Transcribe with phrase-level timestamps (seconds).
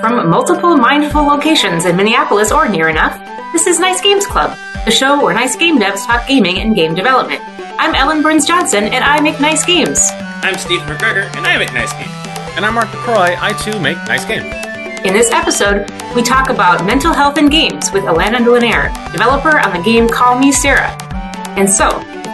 [0.00, 3.20] From multiple mindful locations in Minneapolis or near enough,
[3.52, 4.56] this is Nice Games Club,
[4.86, 7.42] the show where nice game devs talk gaming and game development.
[7.78, 10.00] I'm Ellen Burns Johnson, and I make nice games.
[10.42, 12.10] I'm Steve McGregor, and I make nice games.
[12.56, 13.36] And I'm Mark LaCroix.
[13.38, 14.46] I too make nice games.
[15.04, 19.76] In this episode, we talk about mental health in games with Alana Linaire, developer on
[19.76, 20.96] the game Call Me Sarah.
[21.58, 21.88] And so,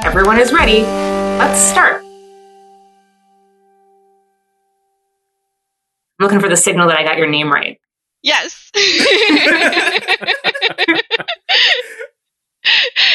[0.04, 2.07] everyone is ready, let's start.
[6.18, 7.78] I'm looking for the signal that I got your name right.
[8.22, 8.70] Yes.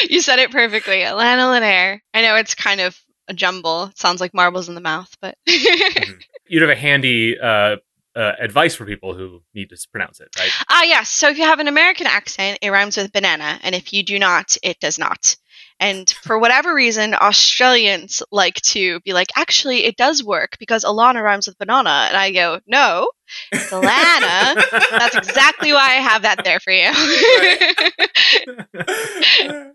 [0.08, 1.00] you said it perfectly.
[1.00, 2.00] Alana Linaire.
[2.14, 2.98] I know it's kind of
[3.28, 3.84] a jumble.
[3.84, 5.36] It sounds like marbles in the mouth, but.
[5.46, 7.76] You'd have a handy uh,
[8.16, 10.50] uh, advice for people who need to pronounce it, right?
[10.68, 11.10] Ah, yes.
[11.10, 14.18] So if you have an American accent, it rhymes with banana, and if you do
[14.18, 15.36] not, it does not.
[15.80, 21.22] And for whatever reason, Australians like to be like, actually, it does work because Alana
[21.22, 22.06] rhymes with banana.
[22.08, 23.10] And I go, no,
[23.52, 24.54] it's Alana.
[24.90, 26.90] That's exactly why I have that there for you.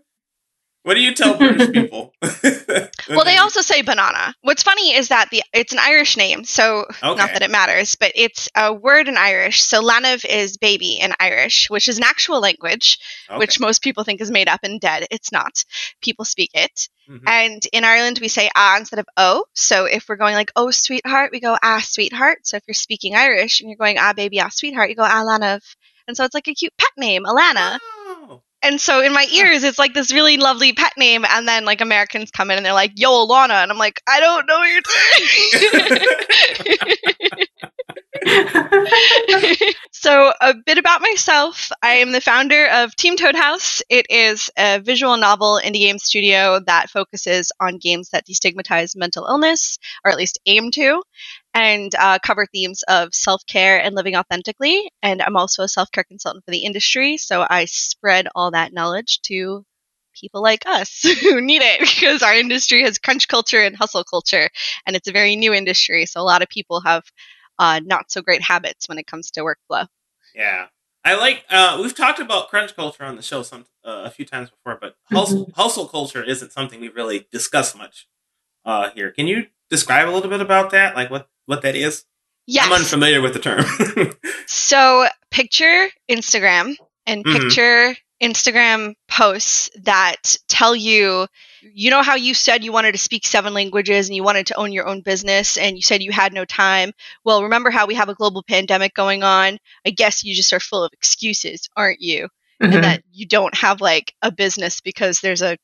[0.82, 2.14] What do you tell British people?
[3.10, 4.34] well, they also say banana.
[4.40, 7.14] What's funny is that the it's an Irish name, so Okay.
[7.16, 9.62] not that it matters, but it's a word in Irish.
[9.62, 13.38] So lanav is baby in Irish, which is an actual language, Okay.
[13.38, 15.06] which most people think is made up and dead.
[15.10, 15.64] It's not.
[16.00, 16.88] People speak it.
[17.10, 17.22] Mhm.
[17.26, 19.44] And in Ireland, we say ah instead of oh.
[19.54, 22.38] So if we're going like oh sweetheart, we go ah sweetheart.
[22.46, 25.24] So if you're speaking Irish and you're going ah baby ah sweetheart, you go ah
[25.26, 25.60] lanav.
[26.08, 27.78] And so it's like a cute pet name, Alana.
[27.82, 28.42] Oh.
[28.62, 31.24] And so in my ears, it's like this really lovely pet name.
[31.28, 33.62] And then like Americans come in and they're like, yo, Alana.
[33.62, 36.00] And I'm like, I don't know what you're saying.
[39.92, 41.70] so a bit about myself.
[41.82, 43.82] I am the founder of Team Toad House.
[43.88, 49.26] It is a visual novel indie game studio that focuses on games that destigmatize mental
[49.26, 51.02] illness, or at least aim to,
[51.54, 54.90] and uh, cover themes of self-care and living authentically.
[55.02, 59.20] And I'm also a self-care consultant for the industry, so I spread all that knowledge
[59.22, 59.64] to
[60.14, 64.48] people like us who need it because our industry has crunch culture and hustle culture,
[64.86, 66.06] and it's a very new industry.
[66.06, 67.04] So a lot of people have
[67.58, 69.86] uh, not so great habits when it comes to workflow.
[70.34, 70.66] Yeah.
[71.04, 71.44] I like.
[71.48, 74.76] Uh, we've talked about crunch culture on the show some uh, a few times before,
[74.78, 78.06] but hustle, hustle culture isn't something we've really discussed much
[78.66, 79.10] uh, here.
[79.10, 80.94] Can you describe a little bit about that?
[80.94, 82.04] Like what what that is?
[82.46, 82.66] Yes.
[82.66, 83.64] I'm unfamiliar with the term.
[84.46, 86.74] So picture Instagram
[87.06, 87.32] and Mhm.
[87.40, 91.26] picture Instagram posts that tell you,
[91.62, 94.56] you know how you said you wanted to speak seven languages and you wanted to
[94.56, 96.92] own your own business and you said you had no time.
[97.24, 99.58] Well, remember how we have a global pandemic going on?
[99.86, 102.28] I guess you just are full of excuses, aren't you?
[102.62, 102.74] Mhm.
[102.74, 105.56] And that you don't have like a business because there's a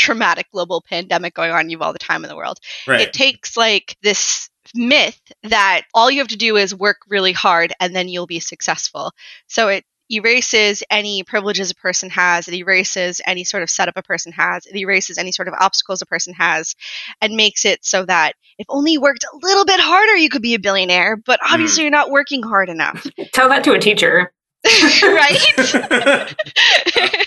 [0.00, 1.68] traumatic global pandemic going on.
[1.68, 3.00] You have all the time in the world right.
[3.00, 7.72] it takes like this myth that all you have to do is work really hard
[7.80, 9.12] and then you'll be successful.
[9.46, 14.02] So it erases any privileges a person has, it erases any sort of setup a
[14.02, 16.74] person has, it erases any sort of obstacles a person has,
[17.20, 20.42] and makes it so that if only you worked a little bit harder, you could
[20.42, 21.54] be a billionaire, but hmm.
[21.54, 23.06] obviously you're not working hard enough.
[23.32, 24.32] Tell that to a teacher.
[25.02, 25.40] right?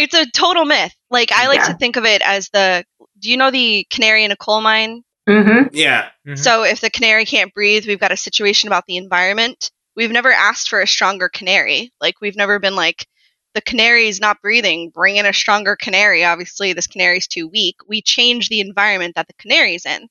[0.00, 0.94] it's a total myth.
[1.10, 1.68] Like I like Yeah.
[1.68, 2.84] to think of it as the
[3.18, 5.02] do you know the canary in a coal mine?
[5.28, 5.68] Mm-hmm.
[5.72, 6.08] yeah.
[6.26, 6.38] Mhm.
[6.38, 9.70] So if the canary can't breathe, we've got a situation about the environment.
[9.94, 11.92] We've never asked for a stronger canary.
[12.00, 13.06] Like we've never been like
[13.54, 16.24] the canary's not breathing, bring in a stronger canary.
[16.24, 17.76] Obviously this canary's too weak.
[17.86, 20.02] We change the environment that the canary's in.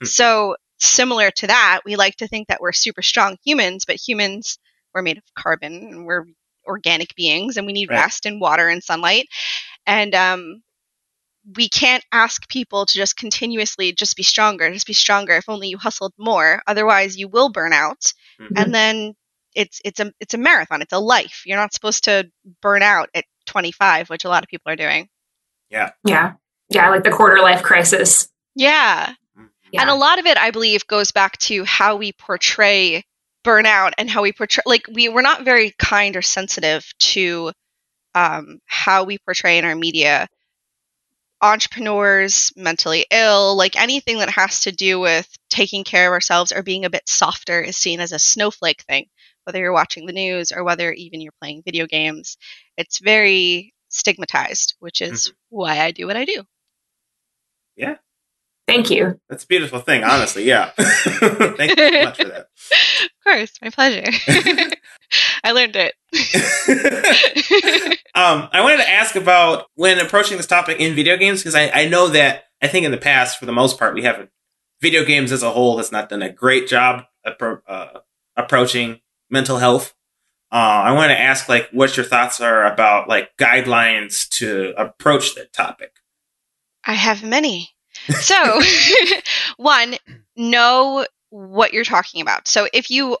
[0.00, 0.04] Hmm.
[0.06, 4.58] So similar to that, we like to think that we're super strong humans, but humans
[4.94, 6.26] we're made of carbon and we're
[6.66, 7.96] organic beings and we need Right.
[8.00, 9.26] rest and water and sunlight.
[9.86, 10.62] And um
[11.56, 15.34] we can't ask people to just continuously just be stronger, just be stronger.
[15.36, 16.62] If only you hustled more.
[16.68, 18.52] Otherwise, you will burn out, Mhm.
[18.56, 19.14] and then
[19.54, 20.82] it's it's a it's a marathon.
[20.82, 21.42] It's a life.
[21.44, 22.30] You're not supposed to
[22.60, 25.08] burn out at 25, which a lot of people are doing.
[25.68, 25.90] Yeah.
[26.04, 26.34] Yeah,
[26.68, 28.28] Yeah, like the quarter life crisis.
[28.54, 29.14] Yeah.
[29.72, 29.80] Yeah.
[29.80, 33.04] and a lot of it, I believe, goes back to how we portray
[33.44, 34.62] burnout and how we portray.
[34.66, 37.52] Like we we're not very kind or sensitive to
[38.14, 40.28] um, how we portray in our media
[41.42, 46.62] entrepreneurs, mentally ill, like anything that has to do with taking care of ourselves or
[46.62, 49.06] being a bit softer is seen as a snowflake thing,
[49.44, 52.36] whether you're watching the news or whether even you're playing video games.
[52.76, 56.44] It's very stigmatized, which is why I do what I do.
[57.76, 57.96] Yeah.
[58.68, 59.20] Thank you.
[59.28, 60.44] That's a beautiful thing, honestly.
[60.44, 60.70] Yeah.
[60.76, 62.46] Thank you so much for that.
[63.24, 64.10] Of course, my pleasure.
[65.44, 65.94] I learned it.
[68.14, 71.68] um, I wanted to ask about when approaching this topic in video games because I,
[71.68, 74.30] I know that I think in the past, for the most part, we haven't.
[74.80, 78.00] Video games as a whole has not done a great job appro- uh,
[78.36, 79.94] approaching mental health.
[80.50, 85.36] Uh, I want to ask, like, what your thoughts are about like guidelines to approach
[85.36, 85.92] that topic.
[86.84, 87.70] I have many.
[88.20, 88.60] So,
[89.56, 89.94] one,
[90.36, 92.46] know what you're talking about.
[92.46, 93.16] So, if you,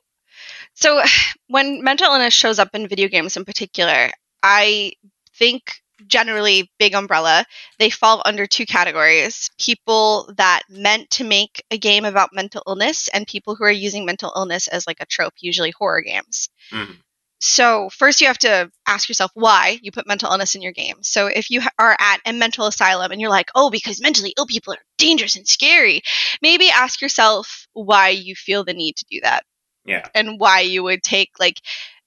[0.74, 1.02] so
[1.48, 4.10] when mental illness shows up in video games in particular,
[4.42, 4.92] I
[5.38, 7.44] think generally big umbrella
[7.78, 13.08] they fall under two categories people that meant to make a game about mental illness
[13.14, 16.96] and people who are using mental illness as like a trope usually horror games Mhm.
[17.40, 21.02] so first you have to ask yourself why you put mental illness in your game
[21.02, 24.46] so if you are at a mental asylum and you're like oh because mentally ill
[24.46, 26.02] people are dangerous and scary.
[26.40, 29.44] Maybe ask yourself why you feel the need to do that.
[29.84, 30.06] Yeah.
[30.14, 31.60] and why you would take like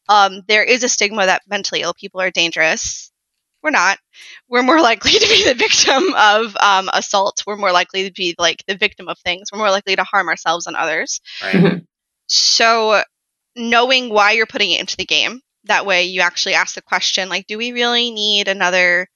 [0.07, 3.11] um, there is a stigma that mentally ill people are dangerous.
[3.61, 3.97] We're not.
[4.47, 7.43] We're more likely to be the victim of um, assault.
[7.45, 9.49] We're more likely to be like the victim of things.
[9.51, 11.19] We're more likely to harm ourselves and others.
[11.43, 11.81] Right.
[12.27, 13.01] so
[13.57, 17.29] knowing why you're putting it into the game that way you actually ask the question
[17.29, 19.07] like do we really need another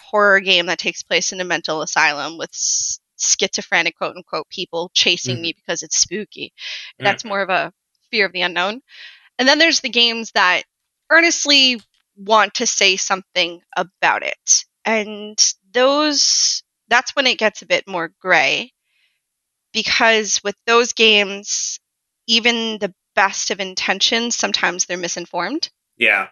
[0.00, 4.90] horror game that takes place in a mental asylum with s- schizophrenic quote unquote people
[4.94, 5.40] chasing Mhm.
[5.42, 6.52] me because it's spooky
[7.00, 7.04] Mm.
[7.04, 7.72] that's more of a
[8.10, 8.80] fear of the unknown
[9.38, 10.64] and then there's the games that
[11.10, 11.80] earnestly
[12.16, 15.38] want to say something about it and
[15.72, 18.72] those that's when it gets a bit more gray
[19.72, 21.78] because with those games
[22.26, 26.28] even the best of intentions sometimes they're misinformed Yeah.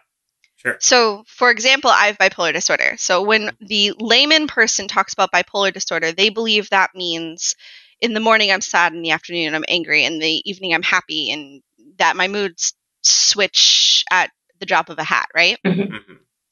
[0.61, 0.77] Sure.
[0.79, 2.95] so, for example, I have bipolar disorder.
[2.97, 7.55] So, when the layman person talks about bipolar disorder, they believe that means
[8.01, 11.31] in the morning I'm sad, in the afternoon I'm angry, in the evening I'm happy,
[11.31, 11.61] and
[11.97, 12.73] that my moods
[13.03, 15.57] switch at the drop of a hat, right?
[15.65, 15.95] hmm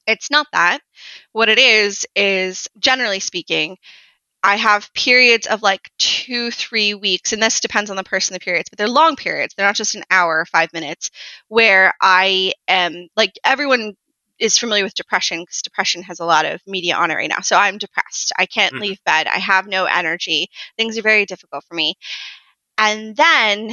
[0.08, 0.80] It's not that.
[1.34, 3.78] What it is, is generally speaking,
[4.48, 8.40] I have periods of like two, three weeks, and this depends on the person, the
[8.40, 9.54] periods, but they're long periods.
[9.54, 11.12] They're not just an hour or five minutes
[11.50, 13.96] where I am like everyone
[14.40, 17.42] is familiar with depression because depression has a lot of media on it right now.
[17.42, 18.32] So I'm depressed.
[18.38, 18.82] I can't Mhm.
[18.82, 19.28] leave bed.
[19.28, 20.48] I have no energy.
[20.78, 21.96] Things are very difficult for me.
[22.78, 23.72] And then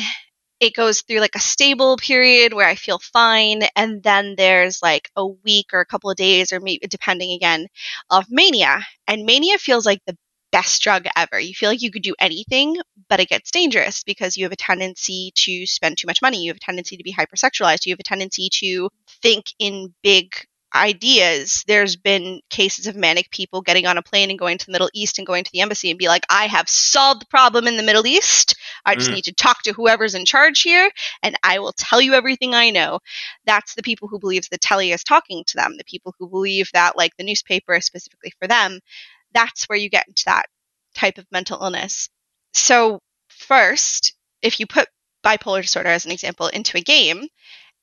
[0.61, 5.11] it goes through like a stable period where I feel fine, and then there's like
[5.17, 7.67] a week or a couple of days, or maybe depending again,
[8.11, 8.81] of mania.
[9.09, 10.17] And mania feels like the
[10.55, 11.41] best drug ever.
[11.41, 12.77] You feel like you could do anything,
[13.09, 16.45] but it gets dangerous because you have a tendency to spend too much money.
[16.45, 17.87] You have a tendency to be hypersexualized.
[17.87, 18.89] You have a tendency to
[19.23, 20.35] think in big
[20.77, 21.65] ideas.
[21.69, 24.91] There's been cases of manic people getting on a plane and going to the Middle
[24.95, 27.77] East and going to the embassy and be like, I have solved the problem in
[27.77, 28.57] the Middle East.
[28.85, 29.15] I just Mm.
[29.15, 30.91] need to talk to whoever's in charge here
[31.23, 33.01] and I will tell you everything I know.
[33.47, 36.71] That's the people who believe the telly is talking to them, the people who believe
[36.75, 38.81] that like the newspaper is specifically for them.
[39.35, 40.47] That's where you get into that
[40.95, 42.09] type of mental illness.
[42.55, 44.89] So, first, if you put
[45.25, 47.29] bipolar disorder as an example into a game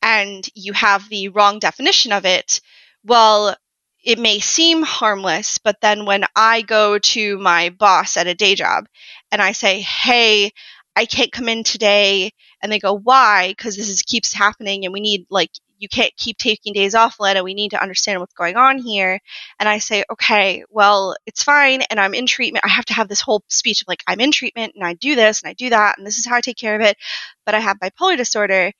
[0.02, 2.62] and you have the wrong definition of it,
[3.04, 3.56] well,
[4.04, 8.56] it may seem harmless, but then when I go to my boss at a day
[8.56, 8.88] job
[9.32, 10.52] and I say, "Hey,
[10.96, 12.32] I can't come in today,"
[12.62, 15.52] and they go, "Why?" Because this is, keeps happening, and we need like
[15.82, 17.44] you can't keep taking days off, Lena.
[17.44, 19.20] We need to understand what's going on here.
[19.60, 23.10] And I say, "Okay, well, it's fine, and I'm in treatment." I have to have
[23.10, 25.72] this whole speech of like, "I'm in treatment, and I do this, and I do
[25.72, 26.98] that, and this is how I take care of it,"
[27.46, 28.72] but I have bipolar disorder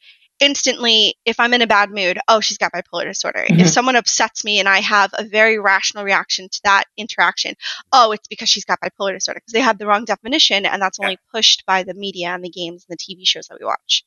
[0.42, 3.60] instantly if i'm in a bad mood oh she's got bipolar disorder Mhm.
[3.62, 7.54] if someone upsets me and i have a very rational reaction to that interaction
[7.94, 11.00] oh it's because she's got bipolar disorder because they have the wrong definition and that's
[11.00, 14.04] only pushed by the media and the games and the tv shows that we watch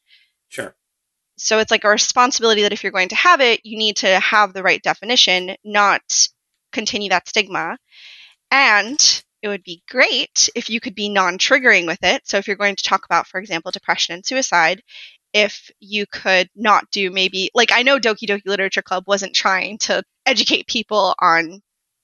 [0.49, 0.75] Sure.
[1.37, 4.19] So it's like a responsibility that if you're going to have it you need to
[4.21, 6.03] have the right definition not
[6.73, 7.77] continue that stigma
[8.51, 12.57] and it would be great if you could be non-triggering with it so if you're
[12.57, 14.83] going to talk about for example depression and suicide
[15.35, 19.79] if you could not do maybe like I know Doki Doki Literature Club wasn't trying
[19.79, 21.61] to educate people on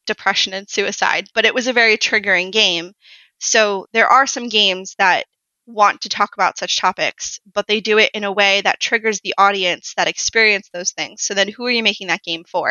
[0.07, 2.93] depression and suicide, but it was a very triggering game.
[3.39, 5.27] So there are some games that
[5.73, 9.21] want to talk about such topics, but they do it in a way that triggers
[9.21, 11.23] the audience that experience those things.
[11.23, 12.69] So then who are you making that game for?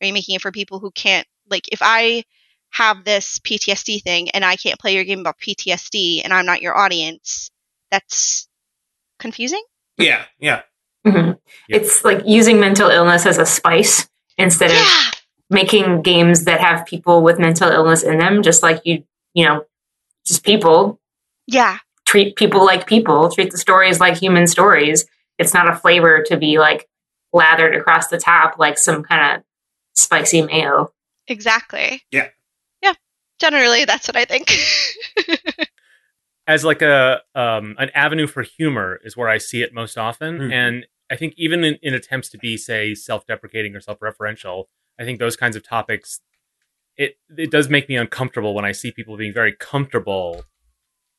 [0.00, 2.24] Are you making it for people who can't like if I
[2.70, 6.62] have this PTSD thing and I can't play your game about PTSD and I'm not
[6.62, 7.50] your audience,
[7.90, 8.48] that's
[9.18, 9.62] confusing?
[9.96, 10.24] Yeah.
[10.38, 10.62] Yeah.
[11.06, 11.38] Mhm.
[11.68, 11.76] Yeah.
[11.76, 15.14] It's like using mental illness as a spice instead of
[15.50, 19.04] making games that have people with mental illness in them, just like you,
[19.34, 19.64] you know,
[20.26, 21.00] just people.
[21.46, 21.78] Yeah.
[22.08, 25.04] Treat people like people, treat the stories like human stories.
[25.38, 26.88] It's not a flavor to be like
[27.34, 29.44] lathered across the top like some kind of
[29.94, 30.90] spicy mayo.
[31.26, 32.00] Exactly.
[32.10, 32.28] Yeah.
[32.80, 32.94] Yeah.
[33.38, 34.50] Generally, that's what I think.
[36.46, 40.38] as like a um, an avenue for humor is where I see it most often,
[40.38, 40.50] Mhm.
[40.52, 44.64] and I think even in, in attempts to be say self-deprecating or self-referential,
[44.98, 46.20] I think those kinds of topics
[46.96, 50.44] it it does make me uncomfortable when I see people being very comfortable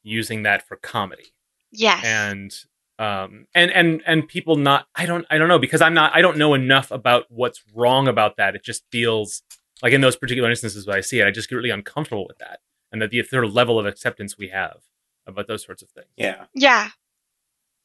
[0.03, 1.33] using that for comedy
[1.71, 2.03] Yes.
[2.03, 2.53] and
[2.97, 6.21] um and and and people not I don't I don't know because I'm not I
[6.21, 8.55] don't know enough about what's wrong about that.
[8.55, 9.41] It just feels
[9.81, 12.37] like in those particular instances where I see it, I just get really uncomfortable with
[12.39, 12.59] that,
[12.91, 14.81] and that the sort of level of acceptance we have
[15.27, 16.07] about those sorts of things.
[16.17, 16.45] Yeah.
[16.53, 16.89] Yeah.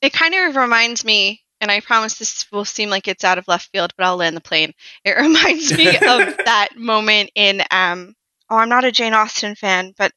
[0.00, 3.47] It kind of reminds me, and I promise this will seem like it's out of
[3.47, 4.73] left field, but I'll land the plane.
[5.04, 6.00] It reminds me of
[6.44, 8.14] that moment in um
[8.50, 10.11] oh, I'm not a Jane Austen fan, but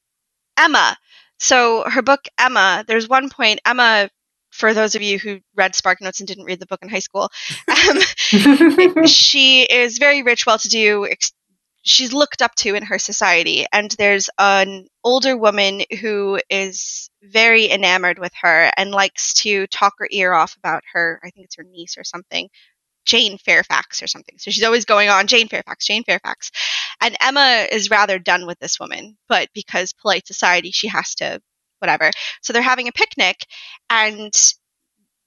[0.58, 0.96] Emma.
[1.38, 4.08] So her book Emma, there's one point Emma
[4.50, 6.98] for those of you who read Spark Notes and didn't read the book in high
[6.98, 7.30] school,
[7.68, 11.06] um, she is very rich, well to do.
[11.06, 11.32] Ex-
[11.82, 13.66] she's looked up to in her society.
[13.72, 19.94] And there's an older woman who is very enamored with her and likes to talk
[19.98, 21.20] her ear off about her.
[21.22, 22.48] I think it's her niece or something.
[23.08, 24.36] Jane Fairfax or something.
[24.38, 26.50] So she's always going on Jane Fairfax, Jane Fairfax.
[27.00, 31.40] And Emma is rather done with this woman, but because polite society, she has to
[31.78, 32.10] whatever.
[32.42, 33.46] So they're having a picnic
[33.88, 34.32] and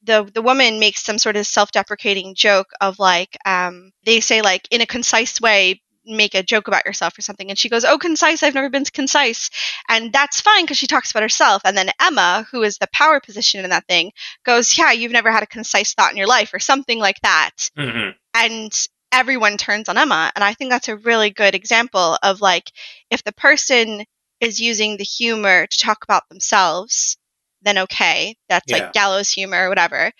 [0.03, 4.67] the the woman makes some sort of self-deprecating joke of like um, they say like
[4.71, 7.97] in a concise way make a joke about yourself or something and she goes oh
[7.97, 9.49] concise i've never been concise
[9.87, 13.19] and that's fine because she talks about herself and then emma who is the power
[13.19, 14.11] position in that thing
[14.43, 17.69] goes yeah you've never had a concise thought in your life or something like that
[17.75, 18.71] hmm and
[19.11, 20.31] everyone turns on Emma.
[20.35, 22.71] And I think that's a really good example of like
[23.09, 24.05] if the person
[24.39, 27.17] is using the humor to talk about themselves,
[27.61, 28.77] then okay, that's Yeah.
[28.77, 30.11] like gallows humor or whatever.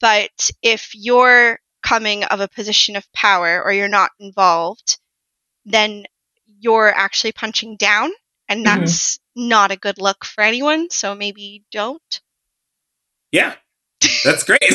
[0.00, 4.98] But if you're coming of a position of power or you're not involved,
[5.64, 6.04] then
[6.58, 8.10] you're actually punching down.
[8.48, 8.64] And Mhm.
[8.64, 10.90] that's not a good look for anyone.
[10.90, 12.20] So maybe don't.
[13.32, 13.54] Yeah.
[14.24, 14.60] That's great.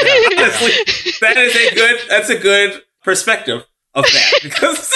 [0.00, 0.72] Honestly,
[1.20, 2.00] that is a good.
[2.08, 3.64] That's a good perspective
[3.94, 4.92] of that because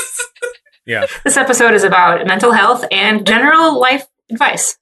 [1.24, 4.76] This episode is about mental health and general life advice.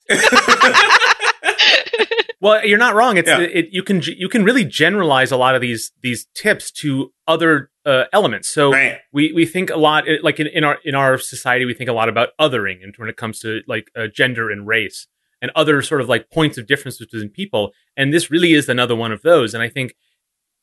[2.39, 3.17] Well, you're not wrong.
[3.17, 3.41] It's Yeah.
[3.41, 7.71] it, you can you can really generalize a lot of these these tips to other
[7.87, 8.49] uh, elements.
[8.49, 8.99] So right.
[9.11, 11.95] we we think a lot like in, in our in our society we think a
[11.95, 15.07] lot about othering and when it comes to like uh, gender and race
[15.41, 18.97] and other sort of like points of difference between people and this really is another
[18.97, 19.95] one of those and i think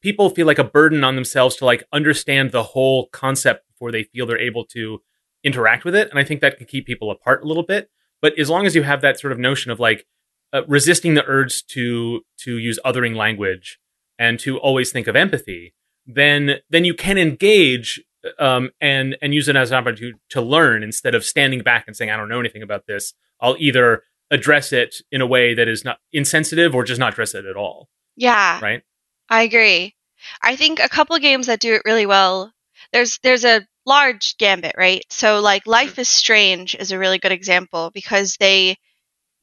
[0.01, 4.03] people feel like a burden on themselves to like understand the whole concept before they
[4.03, 4.99] feel they're able to
[5.43, 7.89] interact with it and i think that can keep people apart a little bit
[8.21, 10.05] but as long as you have that sort of notion of like
[10.53, 13.79] uh, resisting the urge to to use othering language
[14.17, 15.73] and to always think of empathy
[16.05, 18.01] then then you can engage
[18.39, 21.95] um, and and use it as an opportunity to learn instead of standing back and
[21.95, 23.13] saying I don't know anything about this.
[23.41, 27.35] I'll either address it in a way that is not insensitive or just not address
[27.35, 27.89] it at all.
[28.15, 28.59] Yeah.
[28.61, 28.83] Right?
[29.29, 29.95] I agree.
[30.41, 32.51] I think a couple games that do it really well.
[32.91, 35.03] There's there's a large gambit, right?
[35.09, 38.77] So like Life is Strange is a really good example because they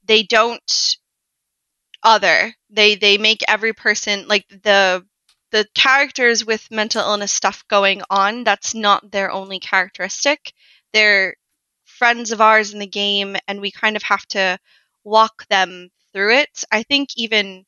[0.05, 0.97] they don't
[2.03, 2.55] other.
[2.71, 5.05] They they make every person like the
[5.53, 10.53] the characters with mental illness stuff going on, that's not their only characteristic.
[10.93, 11.37] They're
[11.85, 14.59] friends of ours in the game and we kind of have to
[15.05, 16.65] walk them through it.
[16.73, 17.65] I think even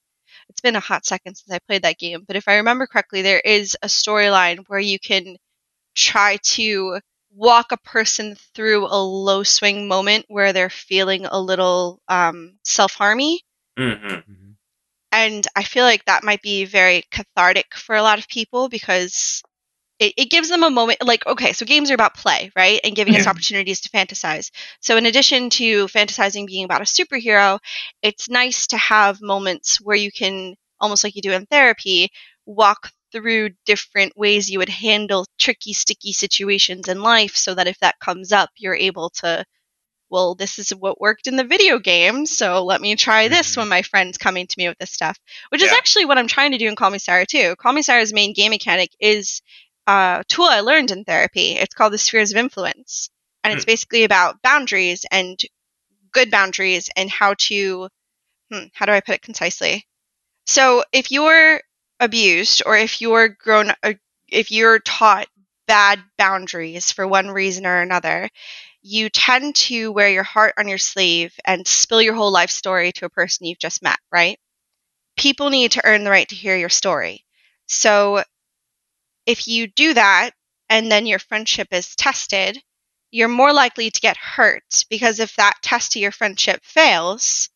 [0.48, 3.22] it's been a hot second since I played that game, but if I remember correctly,
[3.22, 5.36] there is a storyline where you can
[5.94, 7.00] try to
[7.34, 12.94] walk a person through a low swing moment where they're feeling a little um, self
[12.94, 13.42] harmy.
[13.78, 14.52] Hmm
[15.12, 19.42] And I feel like that might be very cathartic for a lot of people because
[19.98, 21.04] it, it gives them a moment.
[21.04, 22.80] Like, okay, so games are about play, right?
[22.84, 24.50] And giving us opportunities to fantasize.
[24.80, 27.58] So, in addition to fantasizing being about a superhero,
[28.02, 32.10] it's nice to have moments where you can, almost like you do in therapy,
[32.46, 37.78] walk through different ways you would handle tricky, sticky situations in life so that if
[37.80, 39.44] that comes up, you're able to
[40.12, 43.56] well, this is what worked in the video game, so let me try this Mhm.
[43.56, 45.18] when my friend's coming to me with this stuff.
[45.48, 47.56] Which is actually what I'm trying to do in Call Me Sarah too.
[47.56, 49.40] Call Me Sarah's main game mechanic is
[49.86, 51.52] a tool I learned in therapy.
[51.56, 53.10] It's called the Spheres of Influence.
[53.42, 55.40] And it's basically about boundaries and
[56.12, 57.88] good boundaries and how to
[58.50, 59.86] hmm, how do I put it concisely?
[60.46, 61.62] So if you're
[62.00, 63.94] abused or if you're grown uh,
[64.28, 65.28] if you're taught
[65.66, 68.28] bad boundaries for one reason or another,
[68.82, 72.92] you tend to wear your heart on your sleeve and spill your whole life story
[72.92, 74.38] to a person you've just met, right?
[75.16, 77.24] People need to earn the right to hear your story.
[77.66, 78.24] So
[79.26, 80.30] if you do that
[80.68, 82.58] and then your friendship is tested,
[83.10, 87.48] you're more likely to get hurt because if that test to your friendship fails,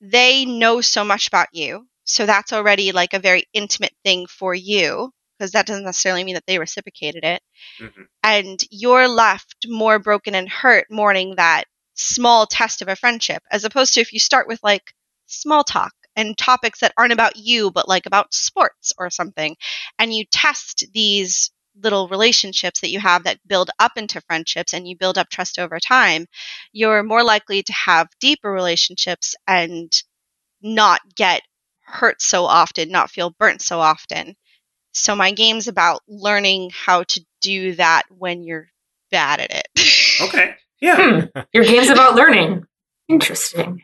[0.00, 1.88] they know so much about you.
[2.04, 6.34] So that's already like a very intimate thing for you because that doesn't necessarily mean
[6.34, 7.42] that they reciprocated it.
[7.80, 8.02] Mm-hmm.
[8.22, 13.64] And you're left more broken and hurt mourning that small test of a friendship as
[13.64, 14.94] opposed to if you start with like
[15.26, 19.56] small talk and topics that aren't about you but like about sports or something
[19.98, 21.50] and you test these
[21.82, 25.58] little relationships that you have that build up into friendships and you build up trust
[25.58, 26.26] over time,
[26.72, 30.02] you're more likely to have deeper relationships and
[30.62, 31.42] not get
[31.92, 34.34] hurt so often, not feel burnt so often.
[34.92, 38.68] So my game's about learning how to do that when you're
[39.10, 40.20] bad at it.
[40.22, 40.54] okay.
[40.80, 41.22] Yeah.
[41.22, 41.40] Hmm.
[41.52, 42.66] Your game's about learning.
[43.08, 43.82] Interesting.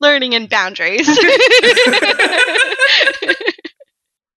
[0.00, 1.08] learning and boundaries.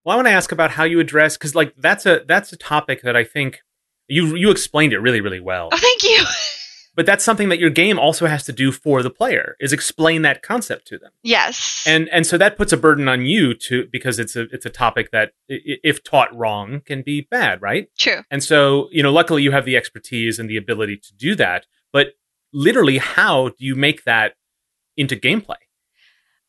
[0.07, 2.55] Well, I want to ask about how you address because like that's a that's a
[2.55, 3.59] topic that I think
[4.07, 5.67] you you explained it really really well.
[5.69, 6.23] Oh, thank you.
[6.97, 10.23] But that's something that your game also has to do for the player is explain
[10.23, 11.11] that concept to them.
[11.21, 11.85] Yes.
[11.87, 14.71] And and so that puts a burden on you to because it's a it's a
[14.71, 17.87] topic that if taught wrong can be bad, right?
[17.99, 18.23] True.
[18.31, 21.67] And so, you know, luckily you have the expertise and the ability to do that,
[21.93, 22.15] but
[22.51, 24.33] literally how do you make that
[24.97, 25.57] into gameplay?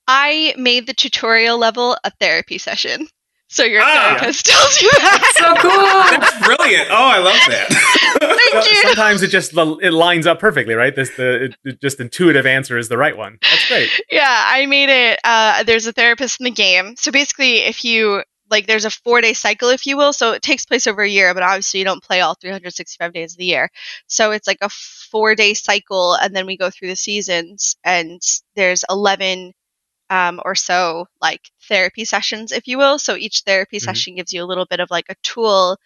[0.06, 3.08] I made the tutorial level a therapy session.
[3.48, 5.32] So your ah, therapist tells you that.
[5.38, 6.20] so cool.
[6.20, 6.88] That's brilliant.
[6.90, 7.68] Oh, I love that.
[8.52, 8.82] Thank you.
[8.82, 10.94] Sometimes it just it lines up perfectly, right?
[10.94, 13.38] This the it, just intuitive answer is the right one.
[13.42, 13.88] That's great.
[14.10, 15.20] Yeah, I made it.
[15.24, 16.94] Uh, there's a therapist in the game.
[16.96, 20.12] So basically, if you like, there's a four day cycle, if you will.
[20.12, 23.32] So it takes place over a year, but obviously you don't play all 365 days
[23.32, 23.70] of the year.
[24.06, 28.20] So it's like a four day cycle, and then we go through the seasons, and
[28.56, 29.52] there's 11
[30.10, 32.98] um, or so like therapy sessions, if you will.
[32.98, 33.84] So each therapy mm-hmm.
[33.84, 35.78] session gives you a little bit of like a tool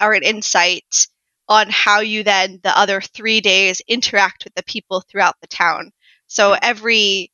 [0.00, 1.06] or an insight
[1.48, 5.92] on how you then the other three days interact with the people throughout the town.
[6.26, 6.58] So mm-hmm.
[6.62, 7.32] every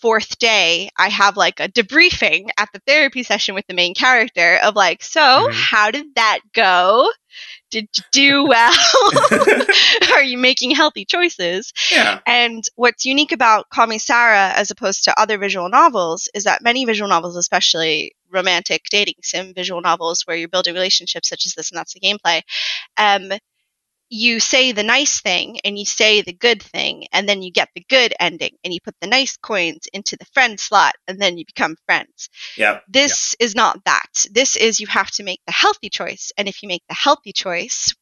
[0.00, 4.58] fourth day, I have like a debriefing at the therapy session with the main character
[4.62, 5.52] of like, so mm-hmm.
[5.52, 7.10] how did that go?
[7.70, 8.72] Did you do well?
[10.14, 11.72] Are you making healthy choices?
[11.90, 12.20] Yeah.
[12.26, 16.62] And what's unique about Call Me Sarah as opposed to other visual novels is that
[16.62, 21.54] many visual novels, especially romantic dating sim visual novels where you're building relationships such as
[21.54, 22.42] this and that's the gameplay,
[22.96, 23.32] um,
[24.10, 27.68] you say the nice thing and you say the good thing and then you get
[27.74, 31.38] the good ending and you put the nice coins into the friend slot and then
[31.38, 32.28] you become friends.
[32.56, 32.80] Yeah.
[32.88, 34.26] This is not that.
[34.32, 37.32] This is you have to make the healthy choice and if you make the healthy
[37.32, 37.94] choice,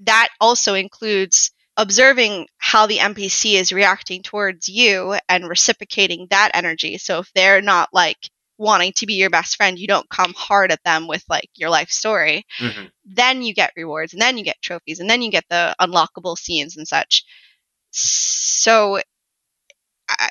[0.00, 6.98] that also includes observing how the NPC is reacting towards you and reciprocating that energy.
[6.98, 8.18] So if they're not like
[8.58, 11.70] wanting to be your best friend, you don't come hard at them with like your
[11.70, 12.46] life story.
[12.58, 12.86] Mm-hmm.
[13.04, 16.36] Then you get rewards and then you get trophies and then you get the unlockable
[16.38, 17.24] scenes and such.
[17.90, 19.00] So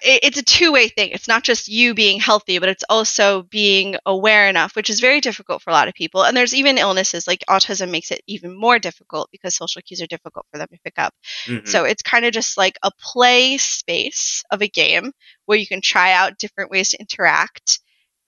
[0.04, 1.10] it's a two way thing.
[1.12, 5.22] It's not just you being healthy, but it's also being aware enough, which is very
[5.22, 6.24] difficult for a lot of people.
[6.24, 10.08] And there's even illnesses like autism makes it even more difficult because social cues are
[10.08, 11.14] difficult for them to pick up.
[11.46, 11.66] Mm-hmm.
[11.66, 15.12] So it's kind of just like a play space of a game
[15.46, 17.71] where you can try out different ways to interact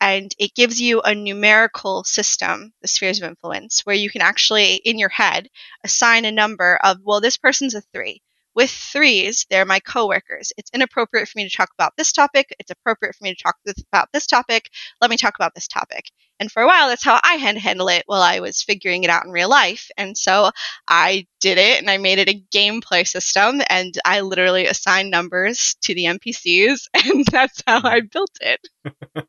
[0.03, 4.75] and it gives you a numerical system, the spheres of influence, where you can actually,
[4.75, 5.47] in your head,
[5.85, 8.21] assign a number of, well, this person's a three
[8.55, 10.51] with threes, they're my coworkers.
[10.57, 12.53] It's inappropriate for me to talk about this topic.
[12.59, 13.55] It's appropriate for me to talk
[13.91, 14.69] about this topic.
[15.01, 16.11] Let me talk about this topic.
[16.39, 19.03] And for a while, that's how I had to handle it while I was figuring
[19.03, 19.89] it out in real life.
[19.97, 20.51] And so
[20.87, 25.75] I did it and I made it a gameplay system and I literally assigned numbers
[25.83, 28.59] to the NPCs and that's how I built it.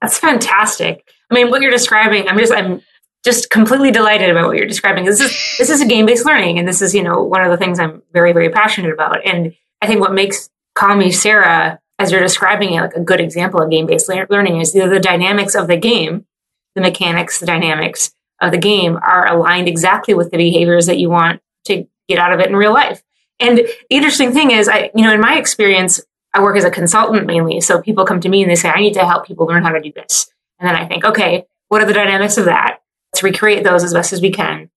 [0.01, 1.07] That's fantastic.
[1.31, 2.81] I mean, what you're describing, I'm just, I'm
[3.25, 5.05] just completely delighted about what you're describing.
[5.05, 7.51] This is this is a game based learning, and this is you know one of
[7.51, 9.27] the things I'm very very passionate about.
[9.27, 13.21] And I think what makes Call Me Sarah, as you're describing it, like a good
[13.21, 16.27] example of game based learning is the, the dynamics of the game,
[16.75, 21.09] the mechanics, the dynamics of the game are aligned exactly with the behaviors that you
[21.09, 23.03] want to get out of it in real life.
[23.41, 26.01] And the interesting thing is, I you know in my experience,
[26.35, 28.81] I work as a consultant mainly, so people come to me and they say, I
[28.81, 31.81] need to help people learn how to do this, and then I think, okay, what
[31.81, 32.74] are the dynamics of that?
[33.15, 34.69] Let's recreate those as best as we can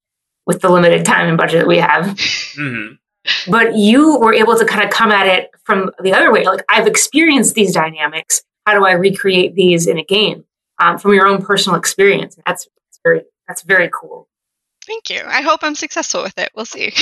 [0.45, 2.05] with the limited time and budget that we have.
[2.05, 2.93] Mm-hmm.
[3.51, 6.45] But you were able to kind of come at it from the other way.
[6.45, 8.43] Like, I've experienced these dynamics.
[8.67, 10.45] How do I recreate these in a game
[10.77, 12.37] um, from your own personal experience?
[12.45, 14.29] That's, that's very that's very cool.
[14.85, 15.23] Thank you.
[15.25, 16.51] I hope I'm successful with it.
[16.55, 16.93] We'll see.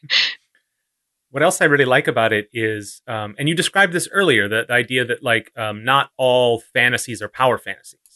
[1.30, 4.64] what else I really like about it is, um, and you described this earlier, the,
[4.66, 8.07] the idea that like um, not all fantasies are power fantasies.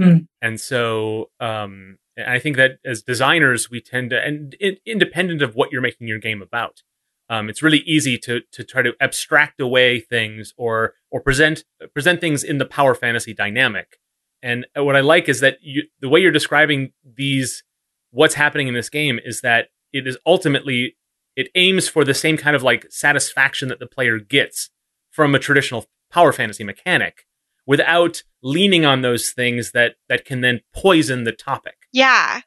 [0.00, 0.26] Mm.
[0.40, 4.54] And so um, I think that as designers, we tend to, and
[4.86, 6.82] independent of what you're making your game about,
[7.30, 12.20] Um, it's really easy to to try to abstract away things or or present present
[12.20, 14.00] things in the power fantasy dynamic.
[14.42, 17.62] And what I like is that you, the way you're describing these,
[18.10, 20.96] what's happening in this game is that it is ultimately
[21.36, 24.70] it aims for the same kind of like satisfaction that the player gets
[25.10, 27.26] from a traditional power fantasy mechanic
[27.70, 31.76] without leaning on those things that that can then poison the topic.
[31.92, 32.40] Yeah.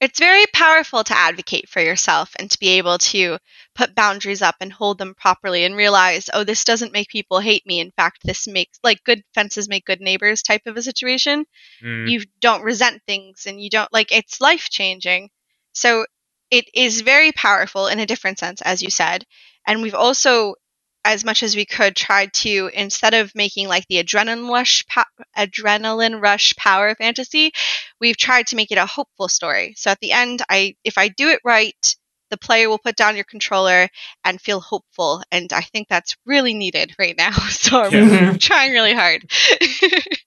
[0.00, 3.36] It's very powerful to advocate for yourself and to be able to
[3.74, 7.66] put boundaries up and hold them properly and realize, oh, this doesn't make people hate
[7.66, 7.80] me.
[7.80, 11.44] In fact, this makes like good fences make good neighbors type of a situation.
[11.84, 12.10] Mm.
[12.10, 15.28] You don't resent things and you don't like it's life changing.
[15.74, 16.06] So
[16.50, 19.26] it is very powerful in a different sense, as you said.
[19.66, 20.54] And we've also
[21.04, 25.24] as much as we could tried to instead of making like the adrenaline rush po-
[25.36, 27.52] adrenaline rush power fantasy
[28.00, 29.74] we've tried to make it a hopeful story.
[29.76, 31.96] So at the end i if i do it right
[32.30, 33.88] the player will put down your controller
[34.24, 35.22] and feel hopeful.
[35.32, 37.30] And i think that's really needed right now.
[37.50, 38.36] So i'm yeah.
[38.36, 39.30] trying really hard.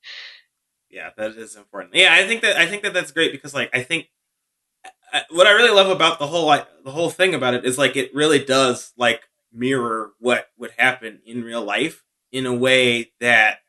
[0.89, 1.95] Yeah that is important.
[1.95, 4.09] Yeah i think that i think that that's great because like i think
[5.11, 7.79] uh, what i really love about the whole like the whole thing about it is
[7.79, 9.23] like it really does like
[9.53, 13.59] mirror what would happen in real life in a way that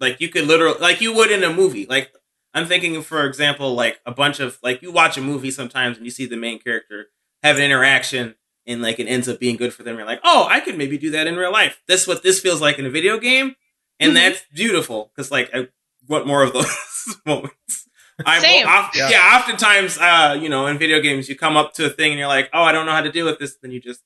[0.00, 2.12] like you could literally like you would in a movie like
[2.54, 6.06] i'm thinking for example like a bunch of like you watch a movie sometimes and
[6.06, 7.06] you see the main character
[7.42, 8.34] have an interaction
[8.66, 10.96] and like it ends up being good for them you're like oh i could maybe
[10.96, 13.56] do that in real life that's what this feels like in a video game
[13.98, 14.14] and mm-hmm.
[14.14, 15.66] that's beautiful because like i
[16.08, 17.88] want more of those moments
[18.26, 18.66] I, Same.
[18.66, 19.10] yeah.
[19.10, 19.38] yeah.
[19.38, 22.26] Oftentimes, uh, you know, in video games, you come up to a thing and you're
[22.26, 24.02] like, "Oh, I don't know how to deal with this." Then you just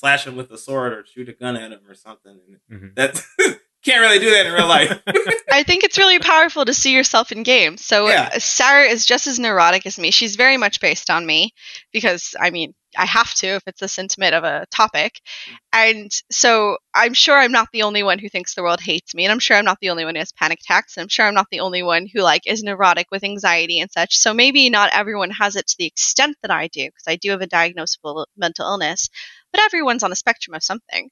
[0.00, 2.40] slash him with a sword or shoot a gun at him or something.
[2.72, 2.88] Mm-hmm.
[2.94, 3.22] That
[3.84, 5.00] can't really do that in real life.
[5.52, 7.84] I think it's really powerful to see yourself in games.
[7.84, 8.30] So yeah.
[8.34, 10.10] Uh, Sarah is just as neurotic as me.
[10.10, 11.52] She's very much based on me
[11.92, 15.20] because I mean I have to if it's this intimate of a topic.
[15.72, 19.24] And so I'm sure I'm not the only one who thinks the world hates me.
[19.24, 20.96] And I'm sure I'm not the only one who has panic attacks.
[20.96, 23.90] And I'm sure I'm not the only one who like is neurotic with anxiety and
[23.90, 24.16] such.
[24.18, 27.30] So maybe not everyone has it to the extent that I do, because I do
[27.30, 29.08] have a diagnosable mental illness
[29.52, 31.10] but everyone's on a spectrum of something.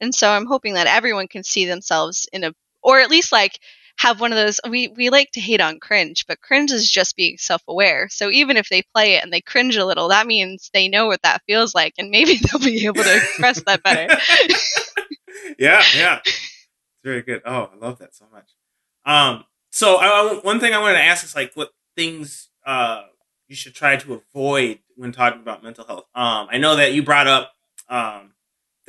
[0.00, 3.58] And so I'm hoping that everyone can see themselves in a, or at least like
[3.96, 4.60] have one of those.
[4.68, 8.08] We, we like to hate on cringe, but cringe is just being self aware.
[8.08, 11.06] So even if they play it and they cringe a little, that means they know
[11.06, 14.08] what that feels like and maybe they'll be able to express that better.
[15.58, 16.20] yeah, yeah.
[16.24, 17.42] It's very good.
[17.44, 18.50] Oh, I love that so much.
[19.04, 23.02] Um, so I, I, one thing I wanted to ask is like what things uh,
[23.48, 26.04] you should try to avoid when talking about mental health.
[26.14, 27.52] Um, I know that you brought up
[27.88, 28.29] um,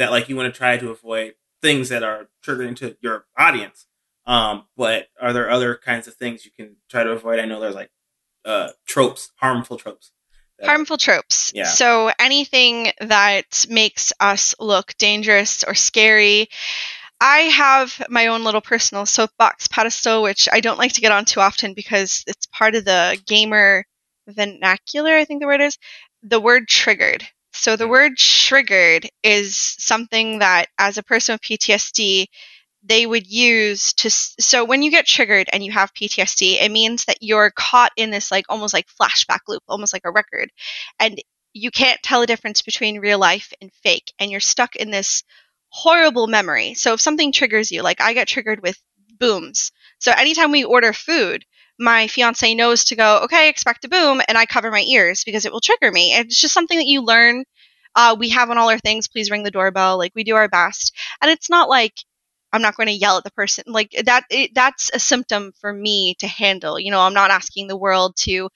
[0.01, 3.85] that like you want to try to avoid things that are triggering to your audience.
[4.25, 7.39] Um, but are there other kinds of things you can try to avoid?
[7.39, 7.91] I know there's like
[8.43, 10.11] uh, tropes, harmful tropes.
[10.63, 11.51] Harmful tropes.
[11.53, 11.65] Yeah.
[11.65, 16.49] So anything that makes us look dangerous or scary.
[17.19, 21.25] I have my own little personal soapbox pedestal, which I don't like to get on
[21.25, 23.85] too often because it's part of the gamer
[24.27, 25.77] vernacular, I think the word is.
[26.23, 27.27] The word triggered.
[27.53, 27.91] So the hmm.
[27.91, 32.27] word triggered is something that, as a person with PTSD,
[32.83, 34.09] they would use to.
[34.09, 38.09] So when you get triggered and you have PTSD, it means that you're caught in
[38.09, 40.49] this like almost like flashback loop, almost like a record,
[40.99, 41.21] and
[41.53, 45.23] you can't tell the difference between real life and fake, and you're stuck in this
[45.69, 46.73] horrible memory.
[46.73, 48.77] So if something triggers you, like I get triggered with
[49.19, 49.71] booms.
[49.99, 51.45] So anytime we order food,
[51.81, 55.45] my fiance knows to go, okay, expect a boom, and I cover my ears because
[55.45, 56.13] it will trigger me.
[56.13, 57.43] It's just something that you learn.
[57.95, 59.97] Uh, we have on all our things, please ring the doorbell.
[59.97, 60.95] Like we do our best.
[61.21, 61.93] And it's not like
[62.53, 63.65] I'm not going to yell at the person.
[63.67, 66.79] Like that, it, that's a symptom for me to handle.
[66.79, 68.49] You know, I'm not asking the world to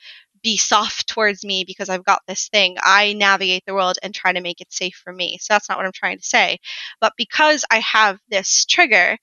[0.43, 2.77] be soft towards me because I've got this thing.
[2.79, 5.38] I navigate the world and try to make it safe for me.
[5.41, 6.59] So that's not what I'm trying to say.
[7.01, 9.17] But because I have this trigger,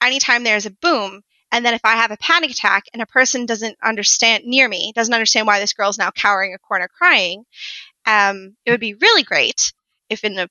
[0.00, 3.46] anytime there's a boom, and then if I have a panic attack and a person
[3.46, 7.44] doesn't understand near me, doesn't understand why this girl's now cowering a corner crying,
[8.06, 9.72] um, it would be really great
[10.08, 10.48] if in the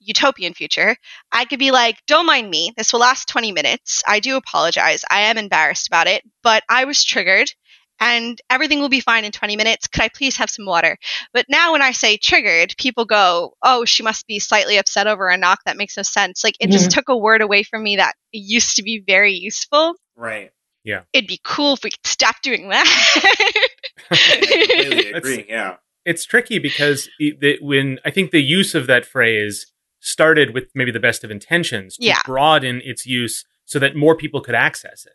[0.00, 0.96] utopian future,
[1.32, 2.72] I could be like, don't mind me.
[2.76, 4.02] This will last 20 minutes.
[4.06, 5.04] I do apologize.
[5.10, 7.50] I am embarrassed about it, but I was triggered
[8.00, 9.86] and everything will be fine in 20 minutes.
[9.86, 10.98] Could I please have some water?
[11.32, 15.28] But now when I say triggered, people go, oh, she must be slightly upset over
[15.28, 15.60] a knock.
[15.64, 16.44] That makes no sense.
[16.44, 16.98] Like it just mm-hmm.
[16.98, 19.94] took a word away from me that used to be very useful.
[20.16, 20.50] Right.
[20.84, 21.02] Yeah.
[21.12, 22.86] It'd be cool if we could stop doing that.
[24.10, 24.40] I
[24.78, 25.38] really agree.
[25.38, 25.76] It's, yeah.
[26.04, 30.92] It's tricky because the, when I think the use of that phrase started with maybe
[30.92, 32.20] the best of intentions to yeah.
[32.24, 35.14] broaden its use so that more people could access it.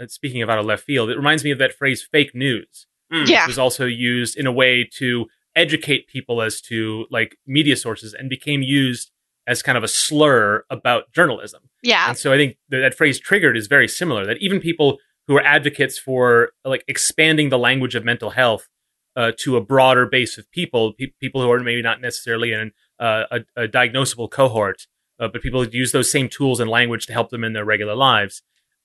[0.00, 2.86] Uh, speaking of out of left field, it reminds me of that phrase fake news.
[3.12, 3.28] Mm.
[3.28, 3.42] Yeah.
[3.42, 8.14] Which was also used in a way to educate people as to like media sources
[8.14, 9.10] and became used
[9.46, 11.62] as kind of a slur about journalism.
[11.82, 12.08] Yeah.
[12.08, 14.26] And so I think that, that phrase triggered is very similar.
[14.26, 18.68] That even people who are advocates for like expanding the language of mental health
[19.16, 22.72] uh, to a broader base of people, pe- people who are maybe not necessarily in
[23.00, 24.86] uh, a, a, diagnosable cohort,
[25.18, 27.64] uh, but people who use those same tools and language to help them in their
[27.64, 28.42] regular lives.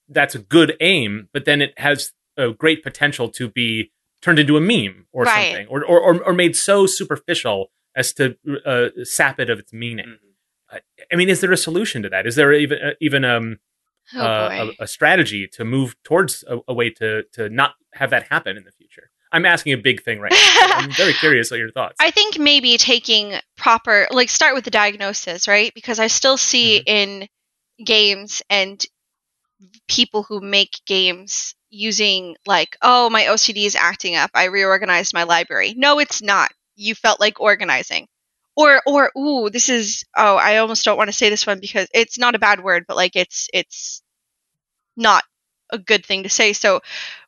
[0.10, 4.58] That's a good aim, but then it has a great potential to be turned into
[4.58, 5.50] a meme or Right.
[5.50, 8.36] something, or, or or or made so superficial as to
[8.66, 10.18] uh, sap it of its meaning.
[10.18, 10.80] Mhm.
[11.12, 12.26] I mean, is there a solution to that?
[12.26, 13.60] Is there even uh, even um,
[14.16, 18.10] oh uh, a, a strategy to move towards a, a way to to not have
[18.10, 19.12] that happen in the future?
[19.32, 20.76] I'm asking a big thing right now.
[20.76, 21.96] I'm very curious what your thoughts.
[22.00, 25.72] I think maybe taking proper, like, start with the diagnosis, right?
[25.74, 26.84] Because I still see Mm-hmm.
[26.88, 27.28] in
[27.84, 28.84] games and
[29.88, 34.32] people who make games using, like, oh, my OCD is acting up.
[34.34, 35.74] I reorganized my library.
[35.76, 36.52] No, it's not.
[36.76, 38.08] You felt like organizing.
[38.56, 41.88] Or, or, ooh, this is, oh, I almost don't want to say this one because
[41.94, 44.04] it's not a bad word, but like, it's, it's
[44.96, 45.24] not
[45.72, 46.54] a good thing to say.
[46.54, 46.82] So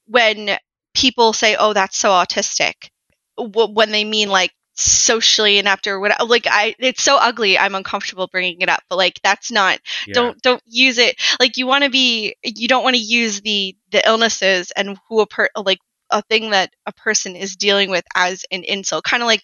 [0.07, 0.57] when
[0.95, 2.89] people say, "Oh, that's so autistic,"
[3.37, 7.57] w- when they mean like socially inept or whatever, like I, it's so ugly.
[7.57, 9.79] I'm uncomfortable bringing it up, but like that's not.
[10.07, 10.13] Yeah.
[10.15, 11.15] Don't don't use it.
[11.39, 12.35] Like you want to be.
[12.43, 15.79] You don't want to use the the illnesses and who a per like
[16.11, 19.03] a thing that a person is dealing with as an insult.
[19.05, 19.41] Kind of like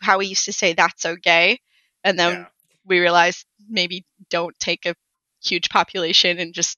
[0.00, 1.60] how we used to say that's so gay,
[2.04, 2.46] and then Yeah.
[2.84, 4.94] we realized maybe don't take a
[5.42, 6.76] huge population and just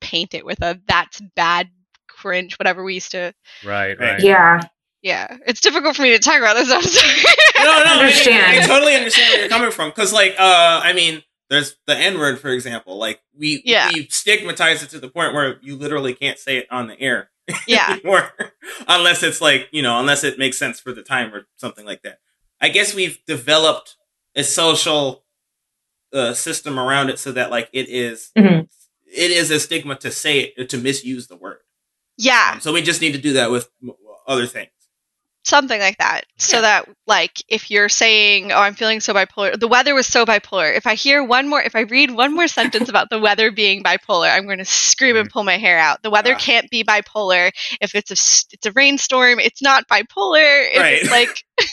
[0.00, 1.68] paint it with a that's bad
[2.08, 3.32] cringe whatever we used to
[3.64, 3.98] right, Right.
[3.98, 4.20] right.
[4.22, 4.60] Yeah.
[5.02, 7.22] Yeah it's difficult for me to talk about this i'm sorry
[7.58, 8.62] no, no, I- Understand.
[8.62, 9.90] I, totally understand where you're coming from.
[9.90, 12.96] Because, like, uh, I mean, there's the N word, for example.
[12.98, 13.90] Like, we Yeah.
[13.92, 17.30] we stigmatize it to the point where you literally can't say it on the air
[17.68, 18.32] yeah anymore,
[18.88, 22.02] unless it's like you know, unless it makes sense for the time or something like
[22.02, 22.18] that.
[22.60, 23.96] I guess we've developed
[24.34, 25.24] a social
[26.12, 28.68] uh, system around it so that like it is Mhm.
[29.06, 31.58] it is a stigma to say it to misuse the word.
[32.16, 33.68] yeah Um, so we just need to do that with
[34.26, 34.70] other things.
[35.44, 36.60] Something like that so Yeah.
[36.62, 40.74] that like if you're saying oh i'm feeling so bipolar the weather was so bipolar
[40.76, 43.82] if i hear one more if i read one more sentence about the weather being
[43.82, 46.38] bipolar i'm going to scream and pull my hair out the weather Ah.
[46.38, 47.50] can't be bipolar
[47.80, 48.14] if it's a
[48.54, 50.98] it's a rainstorm it's not bipolar if Right.
[51.02, 51.44] it's like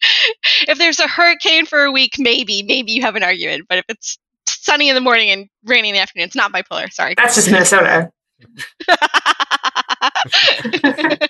[0.68, 3.84] if there's a hurricane for a week maybe maybe you have an argument but if
[3.88, 7.36] it's sunny in the morning and rainy in the afternoon it's not bipolar sorry That's
[7.36, 8.10] just Minnesota.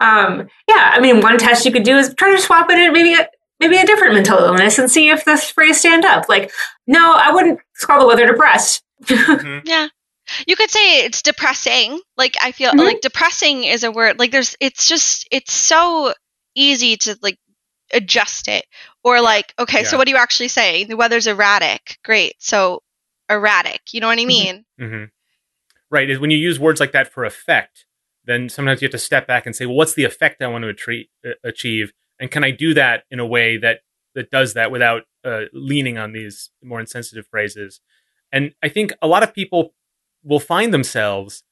[0.00, 2.92] Um, yeah, I mean, one test you could do is try to swap it in
[2.92, 3.28] maybe a,
[3.60, 6.26] maybe a different mental illness and see if this phrase stand up.
[6.28, 6.50] Like,
[6.86, 8.82] no, I wouldn't call the weather depressed.
[9.64, 9.88] Yeah.
[10.46, 12.00] You could say it's depressing.
[12.16, 12.78] Like I feel Mhm.
[12.84, 14.18] like depressing is a word.
[14.18, 16.14] Like there's it's just it's so
[16.54, 17.36] easy to like
[17.92, 18.64] adjust it.
[19.02, 21.98] Or like, okay, so what are you actually saying The weather's erratic.
[22.04, 22.34] Great.
[22.38, 22.82] So
[23.28, 23.80] erratic.
[23.92, 24.64] You know what I mean?
[24.78, 25.04] hmm
[25.90, 26.08] Right.
[26.08, 27.86] Is when you use words like that for effect,
[28.24, 30.64] then sometimes you have to step back and say, well, what's the effect I want
[30.64, 31.92] to attre- uh, achieve?
[32.18, 33.80] And can I do that in a way that,
[34.14, 37.80] that does that without uh, leaning on these more insensitive phrases?
[38.30, 39.74] And I think a lot of people
[40.22, 41.42] will find themselves